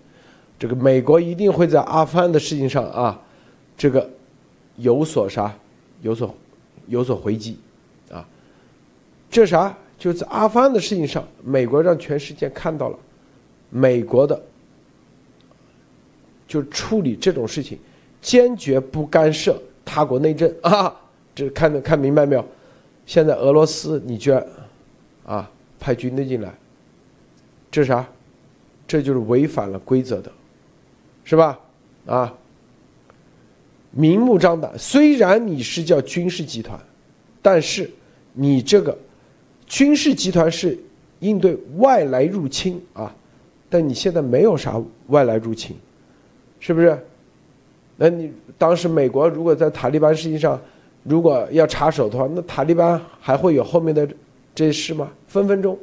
[0.60, 3.20] 这个美国一定会在阿富汗的事情上啊，
[3.76, 4.08] 这个
[4.76, 5.52] 有所啥，
[6.04, 6.36] 有所
[6.88, 7.58] 有所回击
[8.12, 8.24] 啊。
[9.32, 9.76] 这啥？
[10.00, 12.98] 就在阿富汗的事情上，美国让全世界看到了
[13.70, 14.42] 美国的，
[16.48, 17.78] 就处理这种事情，
[18.22, 20.96] 坚决不干涉他国内政 啊。
[21.36, 22.46] 这看的看明白没有？
[23.06, 24.46] 现在俄罗斯，你居然，
[25.26, 26.54] 啊，派军队进来，
[27.70, 28.08] 这啥？
[28.88, 30.32] 这就是违反了规则的，
[31.24, 31.60] 是吧？
[32.08, 32.34] 啊，
[33.92, 34.72] 明目张胆。
[34.78, 36.80] 虽然你是叫军事集团，
[37.42, 37.90] 但是
[38.34, 38.98] 你这个
[39.70, 40.78] 军事集团是
[41.20, 43.16] 应对外来入侵啊，
[43.70, 45.74] 但你现在没有啥外来入侵，
[46.60, 47.02] 是不是？
[47.96, 50.60] 那你当时美国如果在塔利班事情上。
[51.04, 54.06] 如果要插手的话，那塔利班还会有后面的
[54.54, 55.10] 这些事吗？
[55.28, 55.80] 分分钟。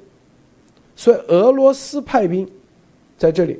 [0.94, 2.48] 所以俄罗斯派兵
[3.16, 3.58] 在这里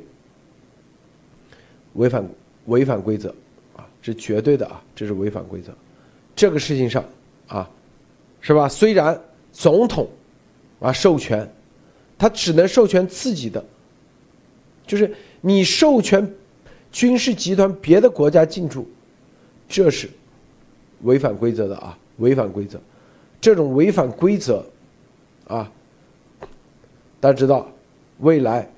[1.93, 2.23] 违反
[2.67, 3.33] 违反规则
[3.75, 5.73] 啊，是绝对的啊，这是违反规则。
[6.35, 7.03] 这个事情上
[7.47, 7.67] 啊，
[8.39, 8.69] 是吧？
[8.69, 9.19] 虽然
[9.51, 10.07] 总统
[10.79, 11.49] 啊授权，
[12.17, 13.63] 他只能授权自己的，
[14.85, 16.33] 就是你授权
[16.91, 18.87] 军事集团别的国家进驻，
[19.67, 20.09] 这是
[21.01, 22.79] 违反规则的啊，违反规则，
[23.39, 24.65] 这种违反规则
[25.47, 25.71] 啊，
[27.19, 27.69] 大家知道，
[28.19, 28.69] 未来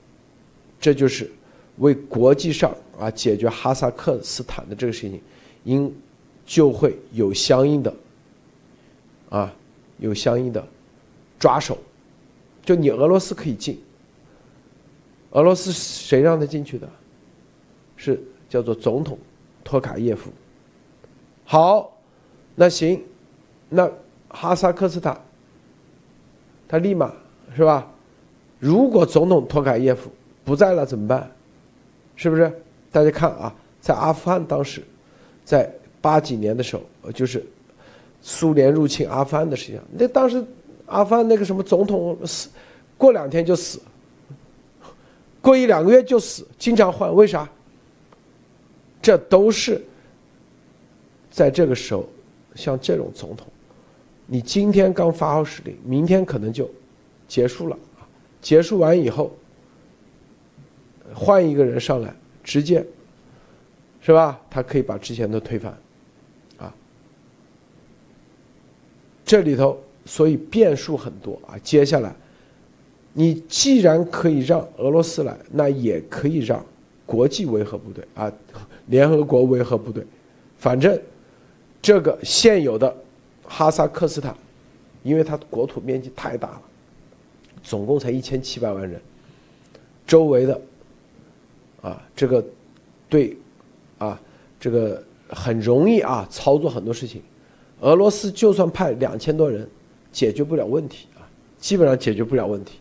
[0.80, 1.30] 这就是
[1.78, 5.22] 为国际上啊解决哈萨克斯坦的这个事情，
[5.66, 5.93] 应
[6.45, 7.93] 就会有相应的
[9.30, 9.54] 啊
[10.00, 10.66] 有相应的
[11.38, 11.78] 抓手。
[12.70, 13.82] 就你俄罗斯可以进，
[15.32, 16.88] 俄罗斯谁让他进去的？
[17.97, 19.17] 是叫做总统
[19.63, 20.30] 托卡耶夫。
[21.45, 21.91] 好，
[22.53, 23.03] 那行，
[23.70, 23.91] 那
[24.28, 25.20] 哈萨克斯坦，
[26.67, 27.11] 他立马
[27.55, 27.91] 是吧？
[28.59, 30.11] 如果总统托卡耶夫
[30.45, 31.28] 不在了怎么办？
[32.15, 32.53] 是不是？
[32.91, 33.51] 大家看啊，
[33.82, 34.84] 在阿富汗当时，
[35.43, 37.43] 在八几年的时候，就是
[38.22, 40.45] 苏联入侵阿富汗的事情，那当时。
[40.90, 42.50] 阿富汗那个什么总统死，
[42.98, 43.80] 过两天就死，
[45.40, 47.48] 过一两个月就死，经常换，为啥？
[49.02, 49.82] 这都是
[51.30, 52.10] 在这个时候，
[52.56, 53.48] 像这种总统，
[54.26, 56.70] 你今天刚发号施令，明天可能就
[57.28, 57.78] 结束了
[58.42, 59.32] 结束完以后，
[61.14, 62.12] 换一个人上来，
[62.44, 62.84] 直接
[64.02, 64.42] 是吧？
[64.50, 65.78] 他可以把之前的推翻，
[66.58, 66.74] 啊，
[69.24, 69.80] 这里头。
[70.10, 71.53] 所以变数很多啊！
[71.62, 72.12] 接下来，
[73.14, 76.66] 你既然可以让俄罗斯来，那也可以让
[77.05, 78.34] 国际维和部队啊，
[78.88, 80.03] 联合国维和部队，
[80.57, 80.99] 反正
[81.80, 82.91] 这个现有的
[83.43, 84.36] 哈萨克斯坦，
[85.03, 86.62] 因为它国土面积太大了，
[87.62, 88.99] 总共才一千七百万人，
[90.07, 90.62] 周围的
[91.84, 92.43] 啊这个
[93.07, 93.38] 对
[93.99, 94.20] 啊
[94.60, 97.22] 这个很容易啊操作很多事情，
[97.82, 99.70] 俄罗斯就算派两千多人。
[100.12, 101.22] 解决不了问题啊，
[101.60, 102.80] 基本上解决不了问题，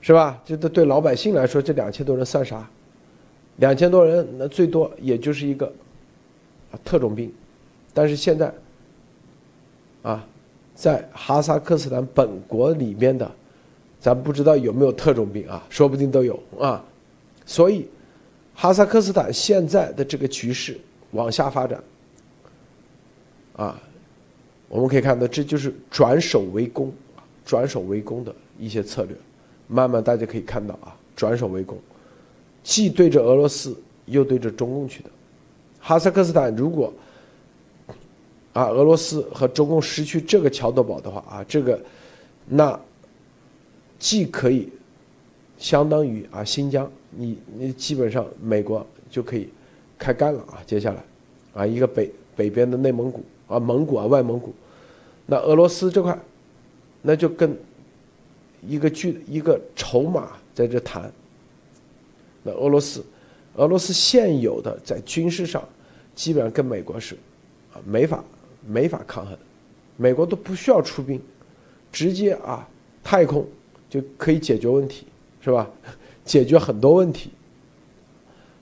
[0.00, 0.40] 是吧？
[0.44, 2.68] 这都对老百姓来说，这两千多人算啥？
[3.56, 5.66] 两千多人，那最多也就是一个
[6.70, 7.30] 啊特种兵。
[7.92, 8.54] 但是现在
[10.02, 10.26] 啊，
[10.74, 13.30] 在哈萨克斯坦本国里面的，
[14.00, 16.82] 咱不知道有没有特种兵啊，说不定都有啊。
[17.44, 17.88] 所以，
[18.54, 20.80] 哈萨克斯坦现在的这个局势
[21.10, 21.82] 往下发展
[23.56, 23.78] 啊。
[24.70, 26.92] 我们可以看到，这就是转守为攻
[27.44, 29.16] 转守为攻的一些策略。
[29.66, 31.76] 慢慢大家可以看到啊，转守为攻，
[32.62, 35.10] 既对着俄罗斯，又对着中共去的。
[35.80, 36.92] 哈萨克斯坦如果
[38.52, 41.80] 啊，俄罗斯和中共失去这个桥头堡的话啊，这个
[42.46, 42.78] 那
[43.98, 44.68] 既可以
[45.58, 49.48] 相当于啊新疆，你你基本上美国就可以
[49.98, 50.62] 开干了啊。
[50.64, 51.02] 接下来
[51.54, 53.24] 啊，一个北北边的内蒙古。
[53.50, 54.54] 啊，蒙古啊，外蒙古，
[55.26, 56.16] 那俄罗斯这块，
[57.02, 57.58] 那就跟
[58.66, 61.12] 一个巨一个筹码在这谈。
[62.44, 63.04] 那俄罗斯，
[63.56, 65.62] 俄罗斯现有的在军事上，
[66.14, 67.16] 基本上跟美国是
[67.74, 68.22] 啊没法
[68.64, 69.36] 没法抗衡，
[69.96, 71.20] 美国都不需要出兵，
[71.90, 72.66] 直接啊
[73.02, 73.44] 太空
[73.88, 75.06] 就可以解决问题，
[75.40, 75.68] 是吧？
[76.24, 77.30] 解决很多问题，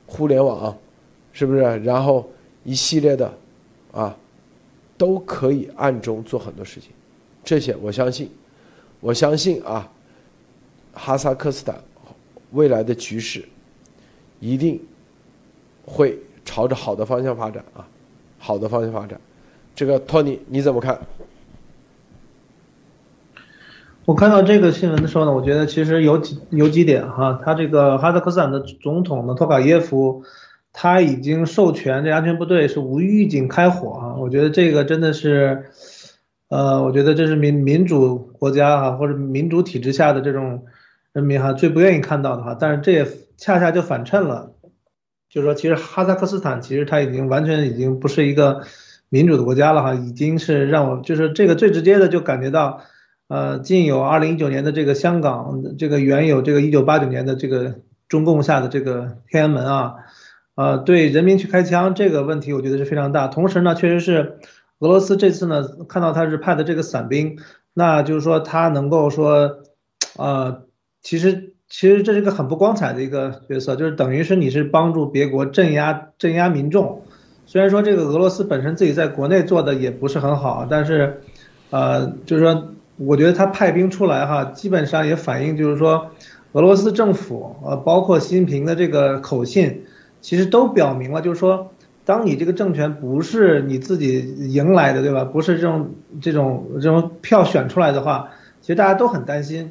[0.06, 0.74] 互联网
[1.34, 1.60] 是不是？
[1.60, 2.26] 然后
[2.64, 3.30] 一系列的
[3.92, 4.16] 啊。
[4.98, 6.90] 都可以暗中做很多事情，
[7.44, 8.28] 这些我相信，
[8.98, 9.88] 我相信啊，
[10.92, 11.76] 哈萨克斯坦
[12.50, 13.48] 未来的局势
[14.40, 14.80] 一定
[15.86, 17.86] 会朝着好的方向发展啊，
[18.38, 19.20] 好的方向发展。
[19.74, 20.98] 这个托尼你怎么看？
[24.04, 30.24] 我看到这个新闻的时候呢，我觉得其实有几有几点哈，他这个哈萨克斯坦的总统呢托卡耶夫。
[30.72, 34.14] 他已经授权这安全部队是无预警开火啊！
[34.16, 35.64] 我觉得这个真的是，
[36.48, 40.66] 呃，我觉得这是民民主国家哈或者民主体制下的这种
[41.12, 42.56] 人民哈最不愿意看到的哈。
[42.58, 43.06] 但是这也
[43.36, 44.52] 恰恰就反衬了，
[45.28, 48.62] 就是说其实哈萨克斯坦其实它已经完全已经不是一个
[49.08, 52.82] 民主的国家了哈，已经是让我就是这个最直接的就感觉到，
[53.26, 57.76] 呃，近有二零一九年的这个香港，这个原有这个一九八九年的这个
[58.08, 59.94] 中共下的这个天安门啊。
[60.58, 63.28] 呃，对人民去开枪这个问题，我觉得是非常大。
[63.28, 64.38] 同时呢，确实是
[64.80, 67.38] 俄罗斯这次呢，看到他是派的这个伞兵，
[67.74, 69.60] 那就是说他能够说，
[70.16, 70.64] 呃，
[71.00, 77.02] 其实其实这是一个很不光彩的一个角色，就是等于是你是帮助别国镇压镇压民众。
[77.46, 81.20] 虽然说这个俄罗斯本身自己在国内做的也不是很好，但是，
[81.70, 86.10] 呃，就是说，我觉得他派兵出来哈，基本上也反映就是说，
[86.50, 89.84] 俄罗斯政府呃，包括习近平的这个口信。
[90.20, 91.72] 其实都表明了，就是说，
[92.04, 95.24] 当你这个政权不是你自己赢来的，对吧？
[95.24, 99.70] 不是这种这种这种票选出来的话，其其实大家都很担心，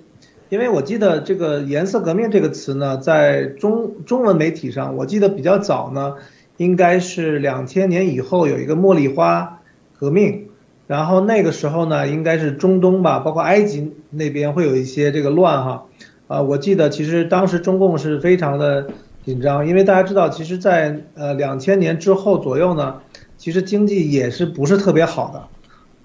[0.50, 6.16] 因为我记得这个颜色革命这个词呢，在中中文媒体上，我记得比较早呢，
[6.58, 9.60] 应该是两千年以后有一个茉莉花
[10.00, 10.48] 革命，
[10.88, 15.86] 然后那个时候呢，应该是中东吧，包括埃及那边会有一些这个乱哈，
[16.26, 18.88] 啊，我记得其实当时中共是非常的
[19.28, 23.02] 紧张，因为大家知道，其实，在呃两千年之后左右呢，
[23.38, 25.44] 其实经济也是不是特别好的，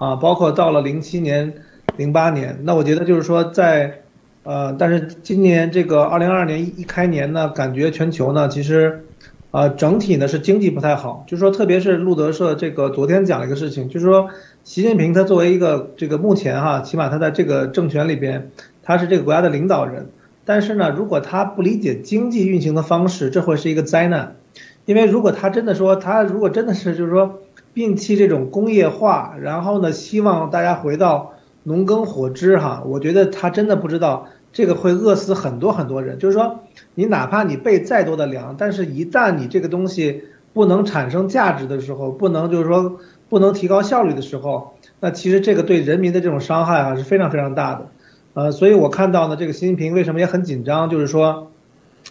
[0.04, 1.54] 啊，包括到了零七年。
[1.98, 4.00] 零八年，那我觉得就是说，在，
[4.44, 9.04] 呃，但是今年这个二零二二年一开年呢，感觉全球呢，其实，
[9.50, 11.22] 呃，整体呢是经济不太好。
[11.28, 14.30] 就是说，特别是路德社这个昨天讲了一个事情，就是说，
[14.64, 18.50] 习近平他作为一个这个目前哈，起码他在这个政权里边，
[18.82, 20.08] 他是这个国家的领导人。
[20.44, 24.36] 但是呢，如果他不理解经济运行的方式，这会是一个灾难。
[24.84, 27.40] 因为如果他真的说，他如果真的是就是说
[27.74, 31.32] 摒弃这种工业化，然后呢，希望大家回到。
[31.64, 36.18] 农耕火织哈，我觉得他真的不知道这个会饿死很多很多人。
[36.18, 36.58] 就是说，
[36.96, 47.86] 你哪怕你备再多的粮，但是一旦你这个东西不能产生价值的时候，不能就是说不能提高效率的时候，那其实这个对人民的这种伤害啊是非常非常大的。
[48.34, 51.50] 呃，所以我看到呢，这个习近平为什么也很紧张，就是说，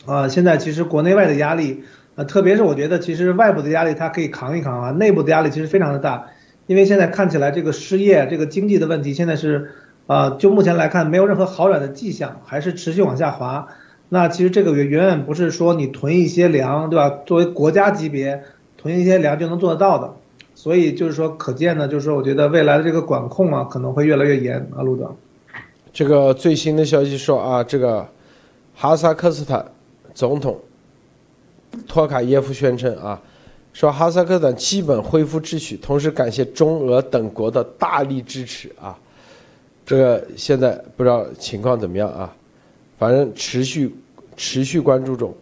[0.06, 1.84] 啊，现在其实国内外的压力，
[2.16, 6.28] 呃，特别是我觉得其实外部的压力他可以扛一扛啊，内部的压力其实非常的大。
[6.68, 9.72] 因为现在看起来，这个失业、这个经济的问题，现在是，
[10.06, 13.68] 啊，就目前来看，没有任何好转的迹象，还是持续往下滑。
[14.08, 17.10] 那其实这个远远不是说你囤一些粮，对吧？
[17.26, 18.44] 作为国家级别
[18.78, 20.14] 囤一些粮就能做得到的。
[20.54, 25.16] 所以就是说，可见呢，就是说，我觉得未来的这个管控啊，可能会越来越严啊，路德。
[25.94, 28.08] 这个最新的消息说啊，这个
[28.76, 29.66] 哈萨克斯坦
[30.14, 30.60] 总统
[31.88, 33.22] 托卡耶夫宣称啊。
[33.74, 39.00] 说哈萨克斯坦基本恢复秩序，同时感谢中俄等国的大力支持啊！
[39.86, 42.36] 这个现在不知道情况怎么样啊，
[42.98, 43.96] 反正持续
[44.36, 45.34] 持续关注中。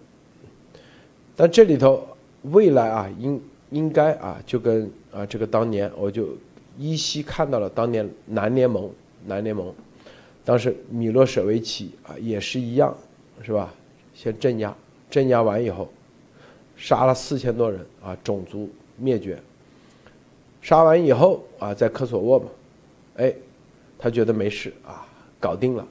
[1.36, 2.06] 但这里头
[2.43, 3.41] 未来啊，应
[3.72, 6.28] 应该啊，就跟啊这个当年我就
[6.78, 8.88] 依稀看到了当年南联盟
[9.26, 9.74] 南联盟，
[10.50, 12.97] 当时米洛舍维奇啊也是一样，
[13.43, 13.72] 是吧？
[14.16, 14.76] 先镇压，
[15.08, 15.88] 镇压完以后。
[16.76, 19.39] 杀了四千多人啊，种族灭绝。
[20.60, 22.45] 杀完以后啊，在科索沃嘛，
[23.18, 23.32] 哎，
[24.00, 25.06] 他觉得没事啊，
[25.39, 25.88] 搞定了。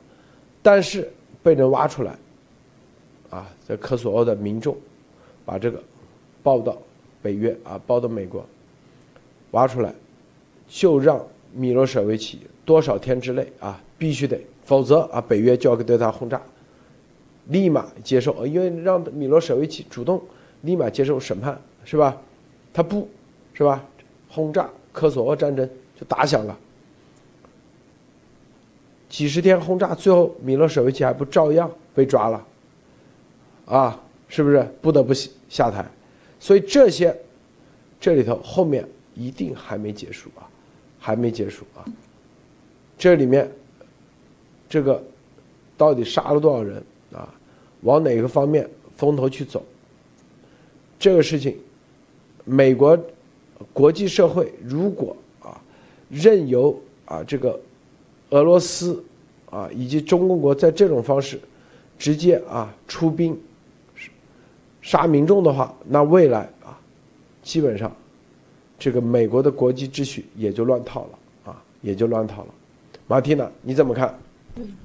[0.60, 1.08] 但是
[1.40, 2.18] 被人挖出来，
[3.30, 4.76] 啊，在科索沃的民众
[5.44, 5.80] 把这个
[6.42, 6.76] 报到
[7.22, 8.44] 北约啊，报到美国，
[9.52, 9.94] 挖出来，
[10.66, 16.38] 就让米洛舍维奇多少天之内啊，必须得，否则啊，北约就要对他轰炸，
[17.46, 20.22] 立马接受，因为让米洛舍维奇主动。
[20.62, 22.14] 立马接受审判，是吧？
[22.74, 23.08] 他不，
[23.54, 23.82] 是吧？
[24.28, 25.66] 轰炸科索沃战争
[25.98, 26.58] 就打响了，
[29.08, 32.46] 几十天轰炸，最后米洛舍维奇还不照样被抓了，
[33.64, 35.14] 啊，是不是不得不
[35.48, 35.86] 下台？
[36.38, 37.16] 所以这些，
[37.98, 40.42] 这里头后面一定还没结束啊，
[40.98, 41.86] 还没结束啊。
[42.98, 43.48] 这里面，
[44.68, 45.02] 这个
[45.76, 46.82] 到底杀了多少人
[47.12, 47.32] 啊？
[47.82, 49.64] 往哪个方面风头去走？
[50.98, 51.56] 这个事情，
[52.44, 52.98] 美国
[53.72, 55.60] 国际社会如果啊
[56.10, 57.58] 任由啊这个
[58.30, 59.00] 俄罗斯
[59.48, 61.40] 啊以及中共国在这种方式
[61.96, 63.40] 直接啊出兵
[64.82, 66.76] 杀民众的话，那未来啊
[67.44, 67.94] 基本上
[68.76, 72.54] 这个美国的国际秩序也就乱套了啊也就乱套了。
[73.08, 74.20] 马蒂娜，你怎么看？
[74.56, 74.76] 嗯，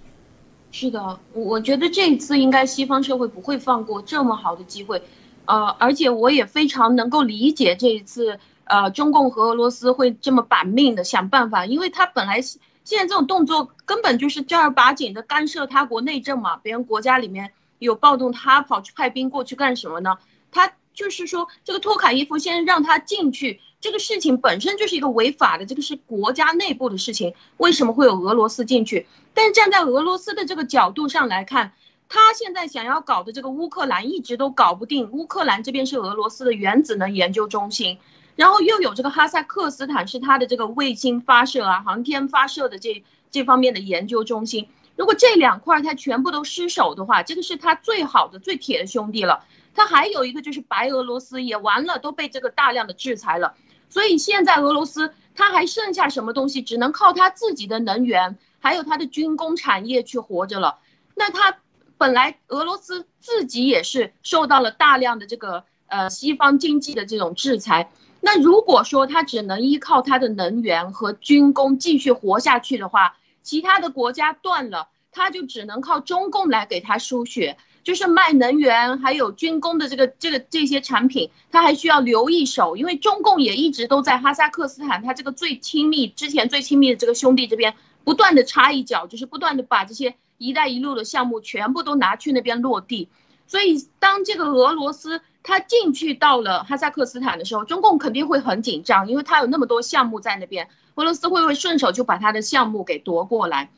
[0.72, 5.04] 是的，我觉得这一次应该西方社会不会放过这么好的机会。
[5.44, 20.18] 呃，而且我也非常能够理解这一次，呃，中共和俄罗斯会这么板命的想办法，因为他本来现在这种动作根本就是正儿八经的干涉他国内政嘛，别人国家里面有暴动，他跑去派兵过去干什么呢？
[20.50, 29.08] 他就是说这个托卡耶夫先让他进去，这个事情本身就是一个违法的，这个是国家内部的事情，为什么会有俄罗斯进去？
[29.34, 31.74] 但是站在俄罗斯的这个角度上来看。
[32.10, 35.10] 他现在想要搞的这个乌克兰一直都搞不定。
[35.12, 37.98] 乌克兰这边是俄罗斯的原子能研究中心，
[38.36, 44.68] 然后又有这个哈萨克斯坦是他的这个卫星发射啊、航天发射的这这方面的研究中心。
[44.96, 49.44] 如果这两块他全部都失守的话，这个是他最好的、最铁的兄弟了。
[49.74, 53.56] 他还有一个就是白俄罗斯也完了，都被这个大量的制裁了。
[53.94, 56.62] 所以现在俄罗斯他还剩下什么东西？
[56.62, 60.80] 只能靠他自己的能源，还有他的军工产业去活着了。
[61.16, 61.58] 那他。
[61.96, 93.10] 本来俄罗斯自己也是受到了大量的这个呃西方经济的这种制裁，那如果说他只能依靠他的能源和军工继续活下去的话，其他的国家断了，他就只能靠中共来给他输血，就是卖能源还有军工的这个这个这些产品，他还需要留一手，因为中共也一直都在哈萨克斯坦，他这个最亲密之前最亲密的这个兄弟这边不断的插一脚，就是不断的把这些“一带一路”的项目全部都拿去那边落地，
[93.48, 95.22] 所以当这个俄罗斯。
[95.46, 103.70] 他进去到了哈萨克斯坦的时候，中共肯定会很紧张，因为他有那么多项目在那边，俄罗斯会不会顺手就把他的项目给夺过来？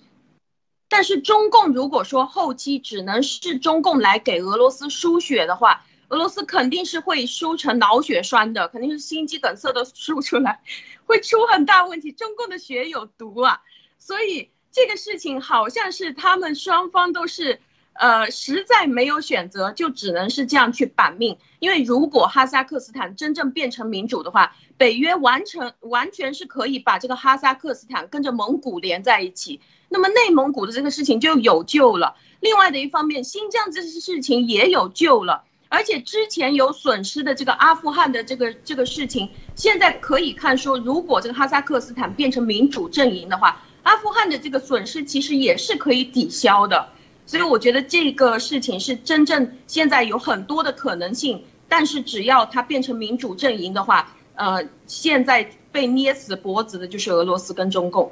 [0.88, 10.62] 但是中共如果说后期只能是中共来给俄罗斯输血的话，俄罗斯肯定是会输成脑血栓的，肯定是心肌梗塞都输出来，
[11.06, 12.12] 会出很大问题。
[12.12, 13.62] 中共的血有毒啊，
[13.98, 17.60] 所以这个事情好像是他们双方都是。
[17.96, 21.38] 呃，实在没有选择，就只能是这样去板命。
[21.60, 32.18] 因为如果哈萨克斯坦真正变成民主的话，北约完成完全是可以把这个哈萨克斯坦跟着蒙古连在一起，那么内蒙古的这个事情就有救了。
[32.42, 46.90] 另外的一方面，新疆这些事情也有救了，而且之前有损失的这个阿富汗的这个这个事情，现在可以看说，如果这个哈萨克斯坦变成民主阵营的话，阿富汗的这个损失其实也是可以抵消的。
[47.28, 58.12] 所以我觉得这个事情是真正现在有很多的可能性，但是只要它变成民主阵营的话，呃，现在被捏死脖子的就是俄罗斯跟中共。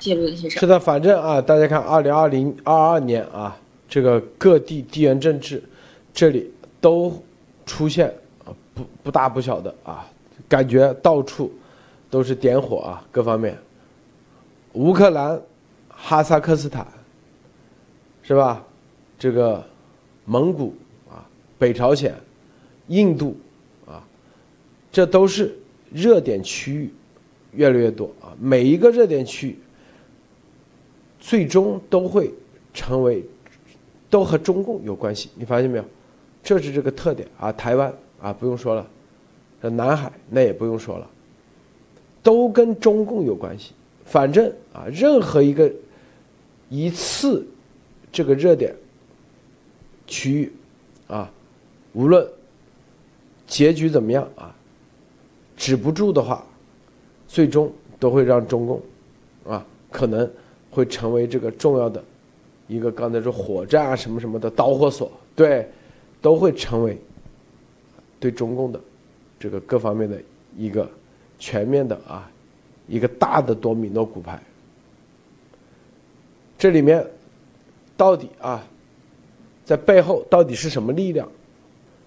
[0.00, 0.58] 谢陆先生。
[0.58, 3.56] 是的，反正啊，大家看，二零二零二二年啊，
[3.88, 5.62] 这个各地地缘政治，
[6.12, 7.22] 这里都
[7.64, 8.08] 出现
[8.44, 10.04] 啊不不大不小的啊，
[10.48, 11.52] 感觉到处
[12.10, 13.56] 都是点火啊，各方面，
[14.72, 15.40] 乌克兰、
[15.88, 16.84] 哈萨克斯坦。
[18.30, 18.64] 是吧？
[19.18, 19.60] 这个
[20.24, 20.72] 蒙古
[21.10, 21.26] 啊，
[21.58, 22.14] 北朝鲜、
[22.86, 23.36] 印度
[23.84, 24.06] 啊，
[24.92, 25.52] 这都是
[25.92, 26.94] 热点区域，
[27.54, 28.30] 越来越多啊。
[28.38, 29.58] 每一个热点区域，
[31.18, 32.32] 最终都会
[32.72, 33.24] 成为，
[34.08, 35.28] 都和中共有关系。
[35.34, 35.84] 你发现没有？
[36.40, 37.50] 这是这个特点啊。
[37.50, 38.86] 台湾啊，不用说了，
[39.60, 41.10] 这南海那也不用说了，
[42.22, 43.72] 都跟中共有关系。
[44.04, 45.68] 反正啊，任何一个
[46.68, 47.44] 一次。
[48.12, 48.74] 这个热点
[50.06, 50.52] 区域
[51.06, 51.30] 啊，
[51.92, 52.26] 无论
[53.46, 54.52] 结局怎么样啊，
[55.56, 56.44] 止不住的话，
[57.28, 58.82] 最终都会让中共
[59.46, 60.28] 啊，可能
[60.70, 62.02] 会成为这个重要的
[62.66, 65.68] 一个刚才说火战啊什么什么的导火索，对，
[66.20, 66.98] 都会成为
[68.18, 68.80] 对中共的
[69.38, 70.20] 这个各方面的
[70.56, 70.90] 一个
[71.38, 72.28] 全面的啊
[72.88, 74.42] 一个大的多米诺骨牌，
[76.58, 77.06] 这里面。
[78.00, 78.66] 到底啊，
[79.62, 81.28] 在背后到底是什么力量？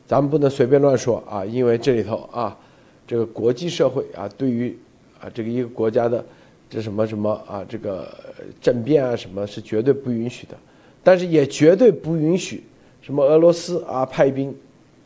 [0.07, 2.57] 咱们不能随便乱说啊，因为这里头啊，
[3.05, 4.75] 这个国际社会啊，对于
[5.21, 6.25] 啊这个一个国家的
[6.67, 8.11] 这什么什么啊，这个
[8.59, 10.57] 政变啊，什么是绝对不允许的，
[11.03, 12.63] 但是也绝对不允许
[12.99, 14.51] 什么俄罗斯啊派兵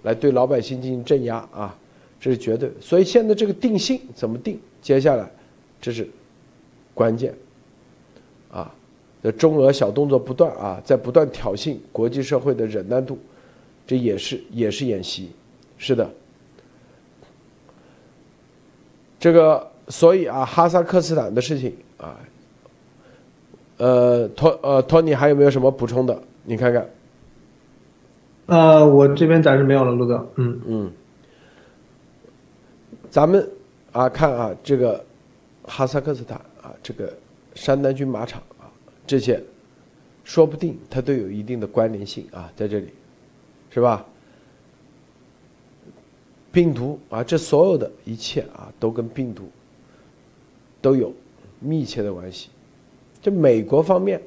[0.04, 1.78] 来对老百姓进行镇压啊，
[2.18, 2.72] 这是绝对。
[2.80, 4.58] 所以现在这个定性怎么定？
[4.82, 5.30] 接下来
[5.82, 6.08] 这是
[6.94, 7.34] 关键
[8.50, 8.74] 啊。
[9.22, 13.18] 的中俄小动作不断啊，在不断挑衅国际社会的忍耐度，
[13.86, 15.32] 这也是也是演习，
[15.78, 16.09] 是的。
[19.20, 22.20] 这个所以啊，哈萨克斯坦的事情啊，
[23.78, 26.22] 呃，托呃托尼还有没有什么补充的？
[26.43, 26.88] 你看看。
[28.45, 30.26] 呃，我这边暂时没有了，陆哥。
[30.36, 30.91] 嗯嗯。
[33.09, 33.45] 咱们
[33.91, 35.03] 啊，看啊，这个
[35.63, 37.11] 哈萨克斯坦啊，这个
[37.55, 38.41] 山丹军马场。
[39.08, 39.41] 这些，
[40.26, 42.89] 说不定它都有一定的关联性啊，在这里，
[43.72, 44.05] 是吧？
[46.51, 49.49] 病毒啊，这所有的一切啊，都跟病毒
[50.82, 51.14] 都有
[51.60, 52.49] 密切的关系。
[53.22, 54.22] 这美国方面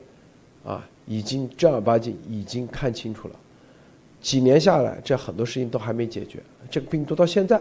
[0.64, 3.34] 啊，已经正儿八经已经看清楚了。
[4.20, 6.40] 几年下来，这很多事情都还没解决。
[6.70, 7.60] 这个病毒到现在，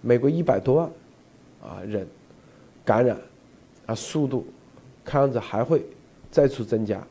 [0.00, 0.90] 美国一百多万
[1.62, 2.06] 啊人
[2.84, 3.16] 感染
[3.86, 4.46] 啊，速度
[5.04, 5.84] 看样子还会。
[6.36, 7.02] 再次增加，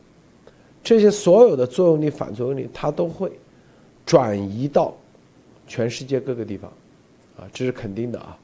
[0.84, 3.32] 这些所有的作用力、反作用力，它都会
[4.04, 4.94] 转移到
[5.66, 6.70] 全世界各个地方，
[7.36, 8.38] 啊，这是肯定的啊。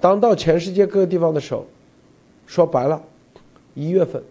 [0.00, 1.66] 当到全世界各个地方的时候，
[2.46, 3.02] 说白了，
[3.74, 4.22] 一月份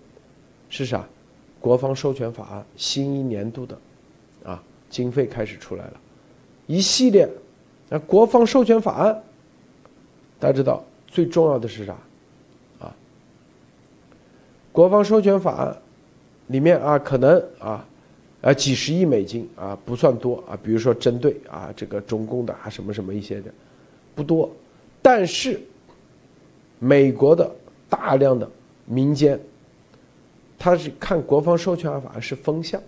[0.69, 1.05] 是啥？
[1.59, 3.77] 国防授权法案新一年度的
[4.45, 5.99] 啊经费开始出来了，
[6.67, 7.29] 一系列
[7.89, 9.21] 那国防授权法案，
[10.39, 11.97] 大家知道最重要的是啥？
[14.73, 15.77] 国防授权法案
[16.47, 17.87] 里面啊，可能啊，
[18.41, 20.59] 呃，几十亿美金啊，不算多啊。
[20.61, 23.53] 比如说针对啊这个中共的啊什么什么一些的，
[24.15, 24.51] 不多。
[25.01, 25.61] 但是
[26.79, 27.49] 美国的
[27.87, 28.49] 大量的
[28.85, 29.39] 民间
[30.57, 32.81] 他是看国防授权法案是风向，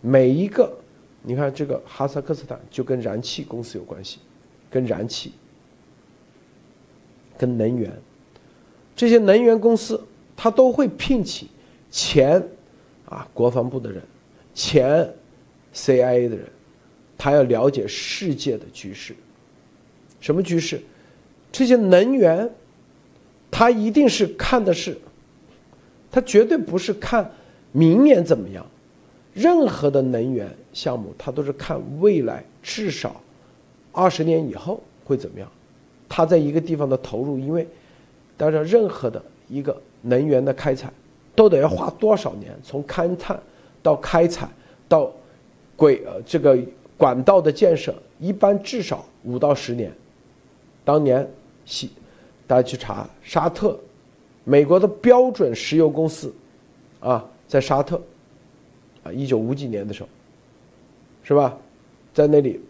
[0.00, 0.72] 每一个，
[1.22, 4.20] 你看这个哈萨克斯坦就跟燃气公司有关系，
[4.70, 5.32] 跟燃气，
[7.36, 7.92] 跟能源，
[8.94, 10.00] 这些能源公司
[10.36, 11.48] 他都会聘请
[11.90, 12.40] 前
[13.06, 14.02] 啊国防部的人，
[14.54, 15.10] 前
[15.74, 16.46] CIA 的人，
[17.16, 19.14] 他要了解世界的局势，
[20.20, 20.80] 什么局势？
[21.50, 22.50] 这些能源，
[23.50, 24.96] 他一定是看的是。
[26.10, 27.30] 他绝对不是看
[27.72, 28.64] 明年怎么样，
[29.34, 33.20] 任何的能源项目，他都是看未来至少
[33.92, 35.50] 二十年以后会怎么样。
[36.08, 37.66] 他在一个地方的投入，因为
[38.36, 40.92] 当然任何的一个能源的开采，
[41.34, 43.40] 都得要花多少年，从勘探
[43.82, 44.48] 到开采
[44.88, 45.10] 到
[45.76, 46.58] 轨呃这个
[46.96, 49.92] 管道的建设，一般至少五到十年。
[50.84, 51.28] 当年
[51.64, 51.90] 西，
[52.46, 53.78] 大家去查沙特。
[54.44, 56.32] 美国的标准石油公司，
[57.00, 58.00] 啊，在沙特，
[59.02, 60.08] 啊，一九五几年的时候，
[61.24, 61.58] 是吧，
[62.14, 62.60] 在那里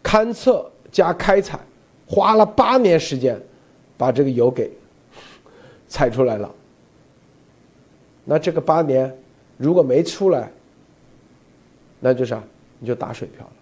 [0.00, 1.58] 勘测加开采，
[2.06, 3.36] 花了八年时间，
[3.96, 4.70] 把这个油给
[5.88, 6.52] 采出来了。
[8.24, 9.14] 那这个八年
[9.56, 10.50] 如果没出来，
[12.00, 12.44] 那就是啊，
[12.78, 13.52] 你就打水漂了。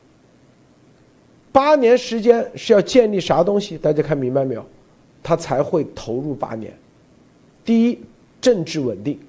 [1.50, 3.76] 八年时间是要建立啥东西？
[3.76, 4.64] 大家看明白没有？
[5.22, 6.72] 他才会投入八年。
[7.64, 8.00] 第一，
[8.40, 9.20] 政治稳定，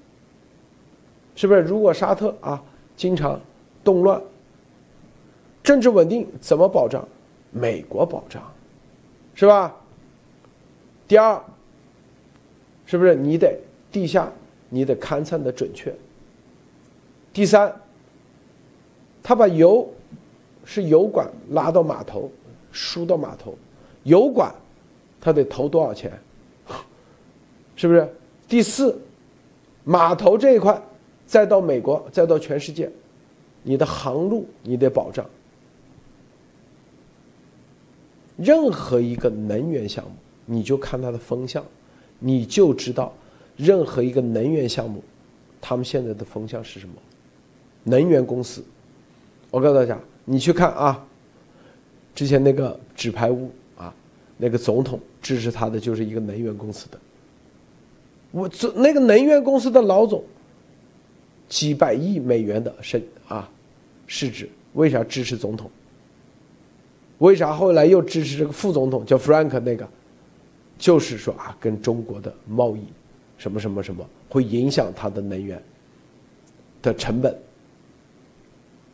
[1.35, 1.61] 是不是？
[1.61, 2.63] 如果沙特啊
[2.95, 3.39] 经常
[3.83, 4.21] 动乱，
[5.61, 7.07] 政治稳定怎么保障？
[7.51, 8.41] 美国保障，
[9.35, 9.75] 是吧？
[11.13, 11.39] 第二，
[12.87, 13.55] 是不是你得
[13.91, 14.31] 地下
[14.67, 15.93] 你得勘测的准确？
[17.31, 17.71] 第三，
[19.21, 19.87] 他把油
[20.65, 22.31] 是油管拉到码头，
[22.71, 23.55] 输到码头，
[24.05, 24.51] 油管。
[25.21, 26.11] 他得投多少钱？
[27.75, 28.11] 是不是？
[28.47, 28.99] 第四，
[29.83, 30.81] 码头这一块，
[31.27, 32.91] 再到美国，再到全世界，
[33.61, 35.23] 你的航路你得保障。
[38.35, 40.11] 任何一个能源项目，
[40.45, 41.63] 你就看它的风向，
[42.19, 43.13] 你就知道，
[43.55, 45.03] 任何一个能源项目，
[45.61, 46.95] 他们现在的风向是什么？
[47.83, 48.63] 能源公司，
[49.51, 51.05] 我告诉大家，你去看啊，
[52.15, 53.93] 之前那个纸牌屋啊。
[54.35, 56.97] 那个总统支持他的就是一个能源公司的，
[58.31, 60.23] 我这那个能源公司的老总，
[61.47, 63.47] 几百亿美元的身啊
[64.07, 65.69] 市值，为啥支持总统？
[67.19, 69.87] 为啥后来又支持这个副总统叫 Frank 那个？
[70.77, 72.83] 就是说啊，跟中国的贸易
[73.37, 75.61] 什么什么什么会影响它的能源
[76.81, 77.37] 的成本，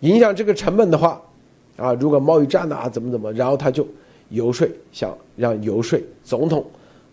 [0.02, 1.22] 影响这个成本的话，
[1.78, 3.88] 啊，如果贸易战啊怎么怎么，然后他就。
[4.32, 6.64] 游说想让游说总统，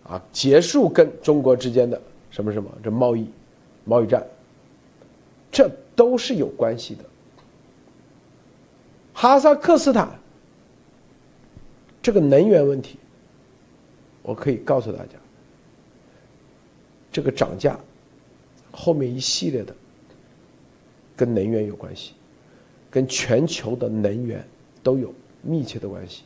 [0.03, 1.99] 啊，结束跟中国之间的
[2.29, 3.27] 什么什么这贸易，
[3.85, 4.23] 贸易战，
[5.51, 7.03] 这都是有关系的。
[9.13, 10.07] 哈萨克斯坦
[12.03, 12.99] 这个能源问题，
[14.27, 15.13] 我可以告诉大家，
[17.13, 17.79] 这个涨价
[18.73, 19.73] 后面一系列的
[21.15, 22.11] 跟能源有关系，
[22.91, 24.45] 跟全球的能源
[24.83, 26.23] 都有密切的关系。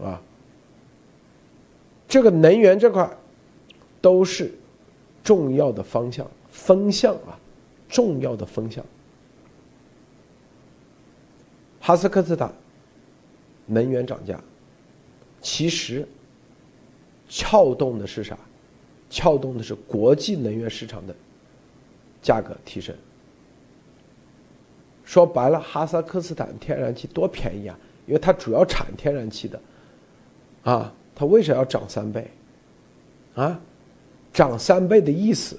[0.00, 0.22] 啊，
[2.06, 3.10] 这个能源这块
[4.00, 4.54] 都是
[5.24, 7.36] 重要的方向风向啊，
[7.88, 8.86] 重要的风向。
[11.80, 12.54] 哈萨克斯坦
[13.66, 14.40] 能源涨价，
[15.40, 16.06] 其实
[17.28, 18.38] 撬动的是啥？
[19.10, 21.14] 撬动的是国际能源市场的
[22.22, 22.94] 价格提升。
[25.04, 29.60] 说白了，哈萨克斯坦天然气多便宜啊，因为它主要产天然气的。
[30.64, 32.30] 啊，它为啥要涨三倍？
[33.34, 33.58] 啊，
[34.32, 35.58] 涨三倍的意思，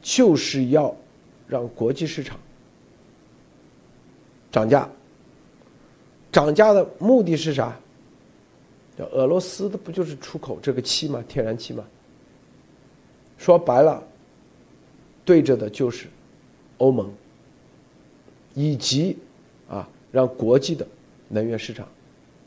[0.00, 0.94] 就是要
[1.48, 2.38] 让国际市场
[4.52, 4.88] 涨价。
[6.30, 7.76] 涨价的目的是啥？
[9.04, 11.22] 俄罗斯的不就是出口这个气吗？
[11.28, 11.84] 天然气吗？
[13.36, 14.02] 说白了，
[15.24, 16.08] 对着的就是
[16.78, 17.12] 欧盟，
[18.54, 19.18] 以及
[19.68, 20.86] 啊，让国际的
[21.28, 21.86] 能源市场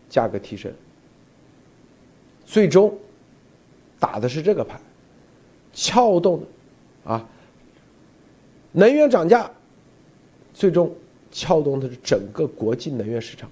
[0.10, 0.74] 价格提升。
[2.46, 2.98] 最终
[4.00, 4.82] 打的是这个牌，
[5.72, 6.48] 撬动的
[7.12, 7.30] 啊，
[8.72, 9.52] 能源涨价，
[10.52, 10.92] 最终
[11.32, 13.48] 撬动的是整个国际能源市场。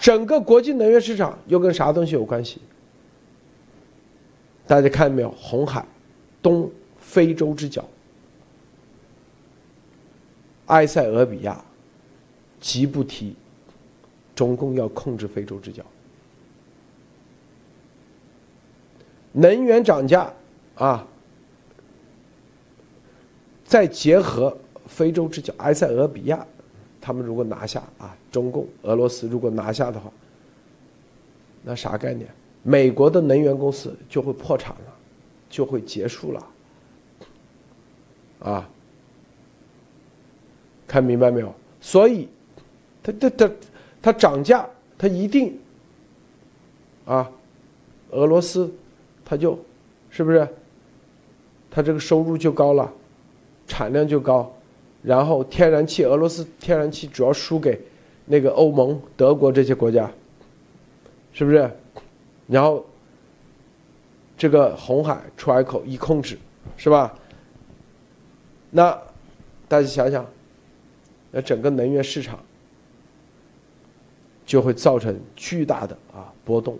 [0.00, 2.60] 整个国际能源市场又跟啥东西有关系？
[4.66, 5.30] 大家看见没有？
[5.32, 5.86] 红海、
[6.42, 6.68] 东
[6.98, 7.86] 非洲之角、
[10.66, 11.62] 埃塞俄比亚、
[12.58, 13.36] 吉布提。
[14.32, 15.84] 中共要控制非洲之角，
[19.32, 20.32] 能源涨价
[20.76, 21.06] 啊，
[23.66, 24.56] 再结合
[24.86, 26.46] 非洲之角埃塞俄比亚，
[27.02, 30.10] 他们如果拿下啊，中共俄罗斯如果拿下的话，
[31.62, 32.28] 那啥概念？
[32.62, 34.94] 美国的能源公司就会破产了，
[35.48, 36.46] 就会结束了，
[38.40, 38.68] 啊，
[40.86, 41.54] 看明白没有？
[41.80, 42.28] 所以，
[43.02, 43.50] 它它它
[44.02, 45.58] 它涨价，它一定
[47.06, 47.30] 啊，
[48.10, 48.70] 俄罗斯，
[49.24, 49.58] 它就
[50.10, 50.46] 是不是？
[51.70, 52.92] 它这个收入就高了，
[53.66, 54.52] 产量就高，
[55.02, 57.80] 然后天然气，俄罗斯天然气主要输给
[58.30, 60.08] 那个欧盟、德国这些国家，
[61.32, 61.68] 是不是？
[62.46, 62.86] 然后，
[64.38, 66.38] 这个红海出海口一控制，
[66.76, 67.12] 是吧？
[68.70, 68.96] 那
[69.66, 70.24] 大家想想，
[71.32, 72.38] 那整个能源市场
[74.46, 76.78] 就会造成巨大的啊波动。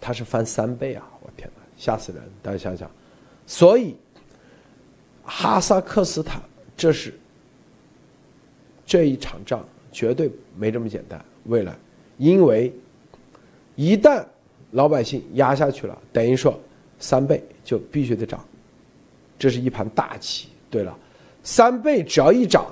[0.00, 1.06] 它是翻三倍啊！
[1.20, 2.22] 我天哪，吓死人！
[2.40, 2.90] 大家想想，
[3.46, 3.94] 所以
[5.24, 6.40] 哈萨克斯坦
[6.74, 7.12] 这是
[8.88, 11.24] 这一场仗绝对没这么简单。
[11.44, 11.72] 未来，
[12.16, 12.72] 因为。
[13.80, 14.26] 一旦
[14.72, 16.58] 老百姓压下去了，等于说
[16.98, 18.44] 三倍就必须得涨，
[19.38, 20.48] 这是一盘大棋。
[20.68, 20.98] 对了，
[21.44, 22.66] 三倍只要一涨，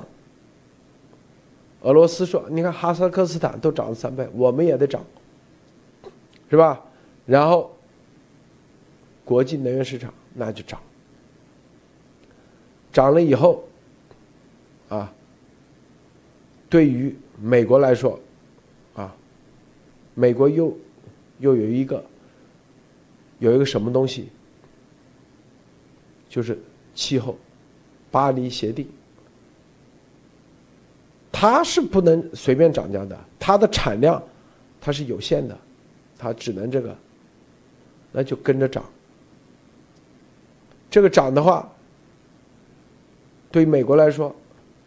[1.83, 5.01] 俄罗斯说：“你看哈萨克斯坦都涨了三倍，我们也得涨，
[6.51, 6.85] 是吧？”
[7.25, 7.73] 然后
[9.25, 10.81] 国际能源市场那就涨，
[12.93, 13.63] 涨了以后，
[14.89, 15.15] 啊，
[16.77, 18.21] 对于美国来说，
[18.95, 19.17] 啊，
[20.13, 20.77] 美国又。
[21.39, 22.03] 又有一个，
[23.41, 24.31] 有一个什么东西，
[26.31, 26.59] 就是
[26.95, 27.37] 气候，
[28.11, 28.89] 巴黎协定，
[31.31, 34.23] 它是不能随便涨价的，它的产量
[34.81, 35.59] 它是有限的，
[36.17, 36.97] 它只能这个，
[38.13, 38.83] 那就跟着涨。
[40.91, 41.71] 这个涨的话，
[43.51, 44.35] 对于美国来说，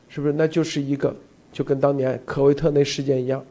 [0.07, 1.16] 是不是那就是一个，
[1.51, 3.43] 就跟当年科威特那事件一样，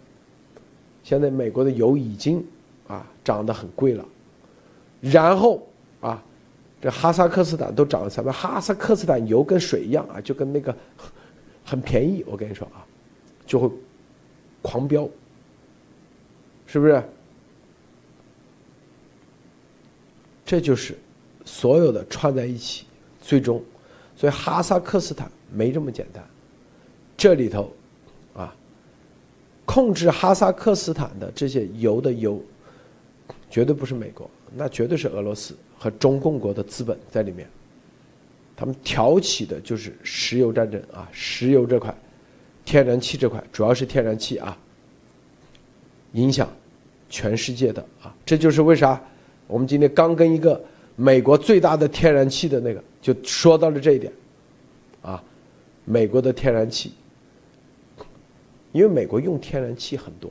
[1.03, 2.45] 现在美国的油已经。
[2.89, 4.03] 啊，涨得很贵了，
[5.03, 5.63] 然后
[6.01, 6.25] 啊，
[6.81, 8.31] 这哈萨克斯坦都涨了三倍。
[8.31, 10.75] 哈萨克斯坦油跟水一样啊，就跟那个
[11.67, 12.25] 很便宜。
[12.27, 12.81] 我跟你说啊，
[13.45, 13.71] 就会
[14.63, 15.07] 狂飙，
[16.67, 17.05] 是不是？
[20.47, 20.97] 这就是
[21.45, 22.87] 所有的串在一起，
[23.21, 23.63] 最终，
[24.17, 26.25] 所以哈萨克斯坦没这么简单。
[27.19, 27.71] 这里头，
[29.69, 32.43] 控制哈萨克斯坦的这些油的油。
[33.51, 37.49] 绝对不是美国，那绝对是俄罗斯和中共国的资本在里面。
[38.55, 41.95] 他们挑起的就是石油战争啊，石油这块，
[42.65, 44.57] 天然气这块，主要是天然气啊，
[46.13, 46.47] 影响
[47.09, 49.01] 全世界的啊，这就是为啥
[49.47, 50.63] 我们今天刚跟一个
[50.95, 54.13] 美国最大的天然气的那个就说到了这一点，
[55.01, 55.23] 啊，
[55.87, 56.93] 美国的天然气，
[58.73, 60.31] 因为美国用天然气很多，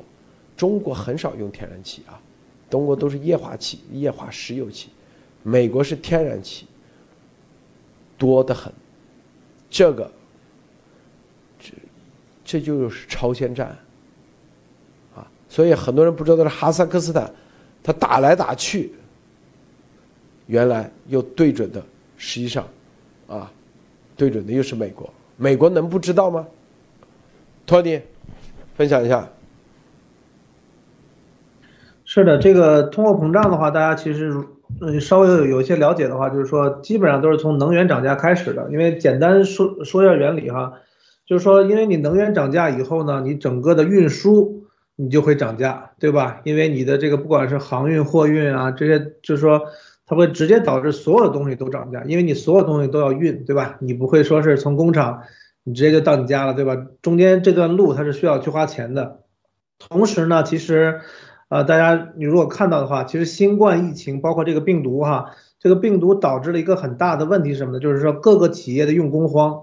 [0.56, 2.20] 中国很少用天然气啊。
[2.70, 4.90] 中国都是液化气、液化石油气，
[5.42, 6.68] 美国是天然气，
[8.18, 8.72] 多得很。
[9.70, 10.12] 这个，
[11.60, 11.72] 这
[12.44, 13.78] 这就是超限战
[15.16, 15.30] 啊！
[15.48, 17.34] 所以很多人不知道是哈萨克斯坦，
[17.82, 18.92] 他打来打去，
[20.48, 21.82] 原来又对准的，
[22.18, 22.68] 实际上
[23.28, 23.52] 啊，
[24.16, 25.10] 对准的又是美国。
[25.38, 26.46] 美国能不知道吗？
[27.66, 28.02] 托尼，
[28.78, 29.28] 分享一下。
[32.06, 34.32] 是的，这个通货膨胀的话，大家其实
[34.80, 38.70] 嗯稍微有有一些了解的话，就是说基本上都是从能源涨价开始的。
[38.72, 40.74] 因为简单说说一下原理哈，
[41.26, 44.64] 就是说因为你能源涨价以后呢，你整个的运输
[44.96, 46.42] 你就会涨价，对吧？
[46.44, 49.64] 因为你的这个不管是航运、货运啊这些，就是说
[50.06, 53.76] 它会直接导致所有的东西都涨价，因为你所有东西都要运，对吧？
[53.80, 55.24] 你不会说是从工厂
[55.68, 56.88] 你直接就到你家了，对吧？
[57.02, 59.20] 中间这段路它是需要去花钱的。
[59.78, 61.02] 同时呢，其实。
[61.50, 65.32] 呃，大家你如果看到的话，其实新冠疫情包括这个病毒哈，
[65.62, 67.80] 这个病毒导致了一个很大的问题是什么呢？
[67.80, 69.62] 就是说各个企业的用工荒，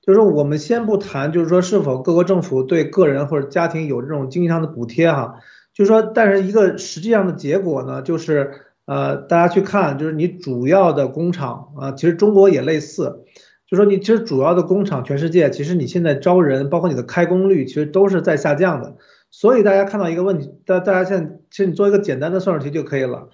[0.00, 5.40] 就是说我们先不谈，就是说是否各个政府对个人或者家庭有这种经济上的补贴哈，
[5.74, 8.52] 就是说，但是一个实际上的结果呢，就是
[8.84, 13.24] 呃，大家去看，就是你主要的工厂啊，其实中国也类似，
[13.68, 18.96] 就说你其实主要的工厂，全世界其实你现在招人，包括你的开工率，其实都是在下降的。
[19.30, 23.28] 所以大家看到一个问题，大大家现在其实你做一个简单的算术题就可以了。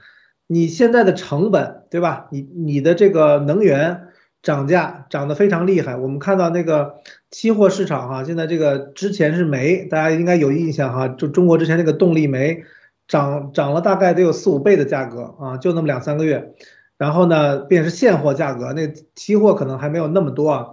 [0.48, 2.27] 你现在的成本，对吧？
[2.32, 4.09] 你你的这个能源
[4.43, 5.97] 涨价涨得非常厉害。
[5.97, 6.97] 我们看到那个
[7.31, 12.65] 期货市场哈，现在这个之前是煤，大家应该有印象哈，就中国之前那个动力煤
[13.06, 16.55] 涨涨了大概得有四五倍的价格啊，就那么两三个月。
[16.99, 20.66] 然后呢，便是现货价格，那期货可能还没有那么多啊。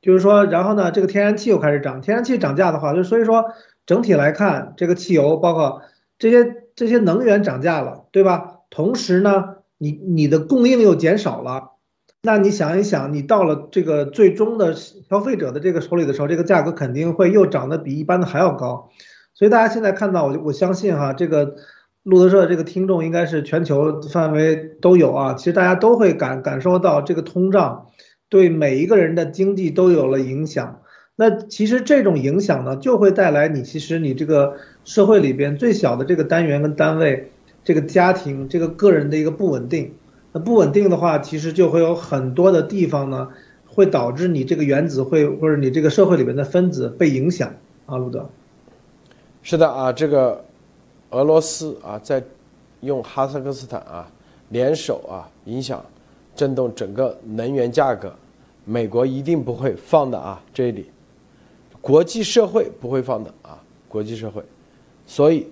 [0.00, 3.46] 就是说，然后呢，这个天然气又开始涨，天然气涨价的话，就所以说
[3.86, 5.82] 整体来看，这个汽油包括
[6.18, 8.60] 这些这些能源涨价了，对吧？
[8.70, 11.72] 同时呢，你你的供应又减少了，
[12.22, 18.90] 那你想一想，你到了这个最终的消费者的这个手里的时候，这个价格肯定会又涨得比一般的还要高。
[19.34, 21.56] 所以大家现在看到，我我相信哈，这个
[22.06, 25.34] 路德社的这个听众应该是全球范围都有啊。
[25.34, 27.88] 其实大家都会感感受到这个通胀
[28.28, 30.80] 对每一个人的经济都有了影响。
[31.16, 34.54] 那其实这种影响呢，就会带来你其实你这个
[34.84, 37.30] 社会里边最小的这个单元跟单位。
[37.64, 39.94] 这个家庭，这个个人的一个不稳定，
[40.30, 43.30] 那不稳定的话，其实就会有很多的地方呢，
[43.66, 47.54] 会导致你这个原子会或者你这个社会里面的分子被影响
[47.86, 48.30] 啊，路德。
[49.42, 50.44] 是的啊，这个
[51.10, 52.22] 俄罗斯啊，在
[52.80, 54.10] 用哈萨克斯坦啊
[54.50, 55.84] 联手啊，影响
[56.34, 58.14] 震动整个能源价格，
[58.64, 60.90] 美国一定不会放的啊，这里
[61.80, 64.42] 国际社会不会放的啊，国际社会，
[65.06, 65.46] 所以，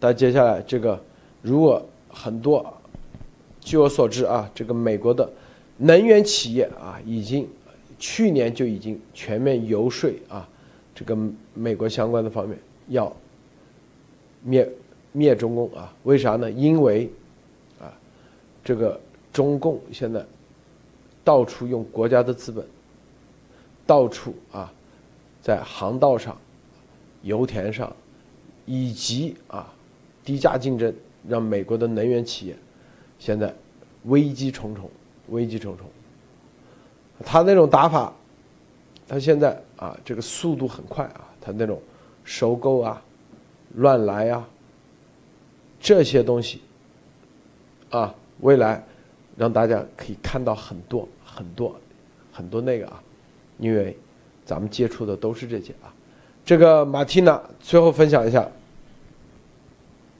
[0.00, 1.00] 那接下来这个。
[1.40, 2.64] 如果很多，
[3.60, 5.30] 据我所知啊，这个美国的
[5.76, 7.46] 能源企业啊，已经
[7.98, 10.48] 去年就已经全面游说啊，
[10.94, 11.14] 这个
[11.52, 13.14] 美国相关的方面要
[14.44, 14.68] 灭
[15.10, 15.92] 灭中共啊？
[16.04, 16.48] 为啥呢？
[16.48, 17.10] 因为
[17.80, 17.90] 啊，
[18.62, 19.00] 这个
[19.32, 20.24] 中共现在
[21.24, 22.64] 到处用国家的资本，
[23.84, 24.72] 到处啊，
[25.42, 26.36] 在航道上、
[27.22, 27.90] 油田上，
[28.66, 29.72] 以及啊
[30.24, 30.94] 低价竞争。
[31.26, 32.54] 让美国的能源企业
[33.18, 33.50] 现在
[34.02, 34.90] 危机重重，
[35.30, 35.86] 危机重重。
[37.24, 38.12] 他那种打法，
[39.08, 41.80] 他现在啊，这个速度很快啊，他那种
[42.24, 43.02] 收购啊、
[43.74, 44.46] 乱来啊
[45.80, 46.60] 这些东西
[47.90, 48.82] 啊，未来
[49.36, 51.74] 让大家可以看到很多很多
[52.32, 53.02] 很多那个啊，
[53.58, 53.96] 因为
[54.44, 55.92] 咱们接触的都是这些啊。
[56.44, 58.48] 这个马蒂娜最后分享一下。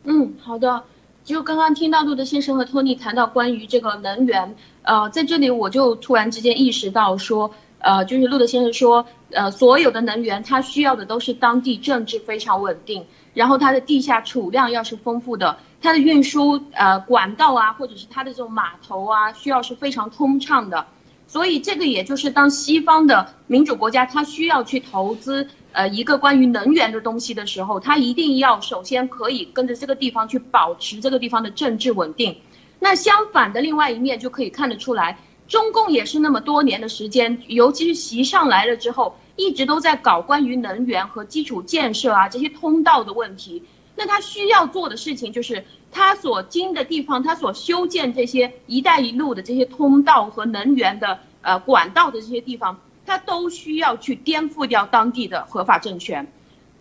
[0.04, 0.82] 嗯，好的。
[1.24, 20.86] 就刚刚听到路德先生和托尼谈到关于这个能源，呃，在这里我就突然之间意识到说，呃，就是路德先生说，呃，所有的能源它需要的都是当地政治非常稳定，然后它的地下储量要是丰富的，它的运输呃管道啊，或者是它的这种码头啊，需要是非常通畅的，
[21.26, 25.48] 所以这个也就是当西方的民主国家它需要去投资。
[25.72, 32.36] 呃，一个关于能源的东西的时候，它一定要首先可以跟着这个地方去保持这个地方的政治稳定。
[32.78, 43.62] 那相反的另外一面就可以看得出来，中共也是那么多年的时间，尤其是习上来了之后，一直都在搞关于能源和基础建设啊这些通道的问题。
[43.96, 52.80] 那他需要做的事情就是，他所经的地方，他所修建这些“一带一路”的这些通道和能源的呃管道的这些地方。
[53.06, 56.26] 他都需要去颠覆掉当地的合法政权，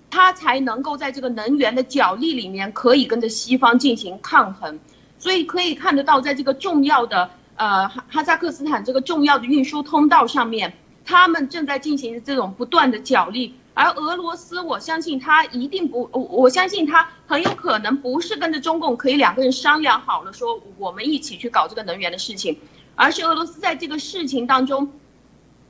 [0.09, 4.79] 他才能够在这个能源的角力里面可以跟着西方进行抗衡。
[5.19, 10.73] 所以可以看得到，在这个重要的呃哈哈萨克斯坦这个重要的运输通道上面，
[11.05, 13.55] 他们正在进行这种不断的角力。
[13.75, 22.59] 而俄罗斯，我相信他一定不，我我相信他很有可能不是跟着中共可以两个人商量好了说我们一起去搞这个能源的事情，
[22.95, 24.91] 而是俄罗斯在这个事情当中。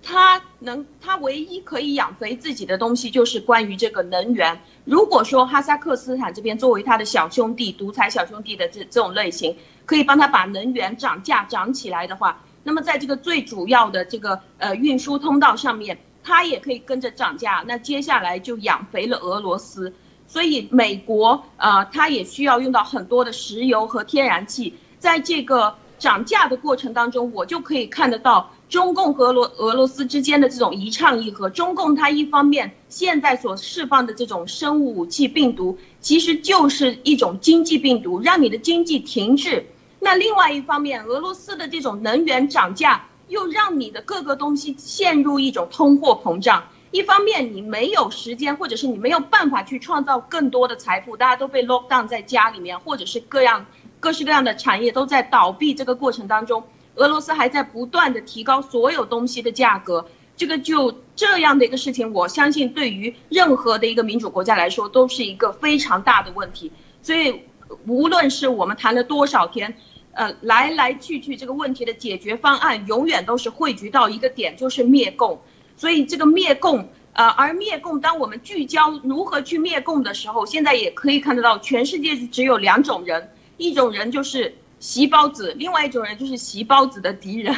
[0.05, 4.60] 他能，他唯一可以养肥自己的东西就是关于这个能源。
[4.84, 9.55] 如果说哈萨克斯坦这边作为他的小兄弟、独裁小兄弟的这这种类型，
[9.85, 17.64] 可以帮他把能源涨价涨起来的话，那么在这个最主要的这个呃运输通道上面，它也可以跟着涨价。
[17.68, 19.94] 那接下来就养肥了俄罗斯。
[20.26, 28.49] 所以美国呃，它也需要用到很多的石油和天然气，在这个涨价的过程当中，我就可以看得到。
[28.69, 39.64] 中共和罗俄罗斯之间的这种一唱一和，中共它一方面现在所释放的这种生物武器病毒，其实就是一种经济病毒，让你的经济停滞。
[40.03, 46.61] 那另外一方面，俄罗斯的这种能源涨价，又让你的各个东西陷入一种通货膨胀。
[46.91, 53.65] 一方面你没有时间，或者是你没有办法去创造更多的财富，大家都被 lock down 在家里面，或者是各样
[54.01, 56.63] 各式各样的产业都在倒闭，这个过程当中。
[56.95, 60.05] 俄罗斯还在不断的提高所有东西的价格，
[60.35, 66.71] 这个就这样的一个事情，我相信对于任何的一个民主国家来说都是一个非常大的问题。
[67.01, 67.41] 所以，
[67.88, 69.75] 无论是我们谈了多少天，
[70.14, 75.40] 呃，来来去去这个问题的解决方案永远都是汇聚到一个点，就是灭共。
[75.76, 87.56] 所以，这个灭共呃，而灭共，当我们聚焦如何去灭共的时候，现在也可以看得到，全世界只有两种人，一种人就是习包子，另外一种人就是习包子的敌人。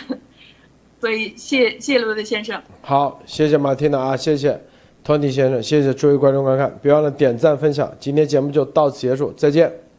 [1.02, 2.62] 所以，谢谢罗德先生。
[2.82, 4.60] 好，谢谢马蒂娜啊，谢谢
[5.04, 7.94] 托尼先生，谢谢诸位观众观看，别忘了点赞分享。
[8.00, 9.85] 今天节目就到此结束，再见。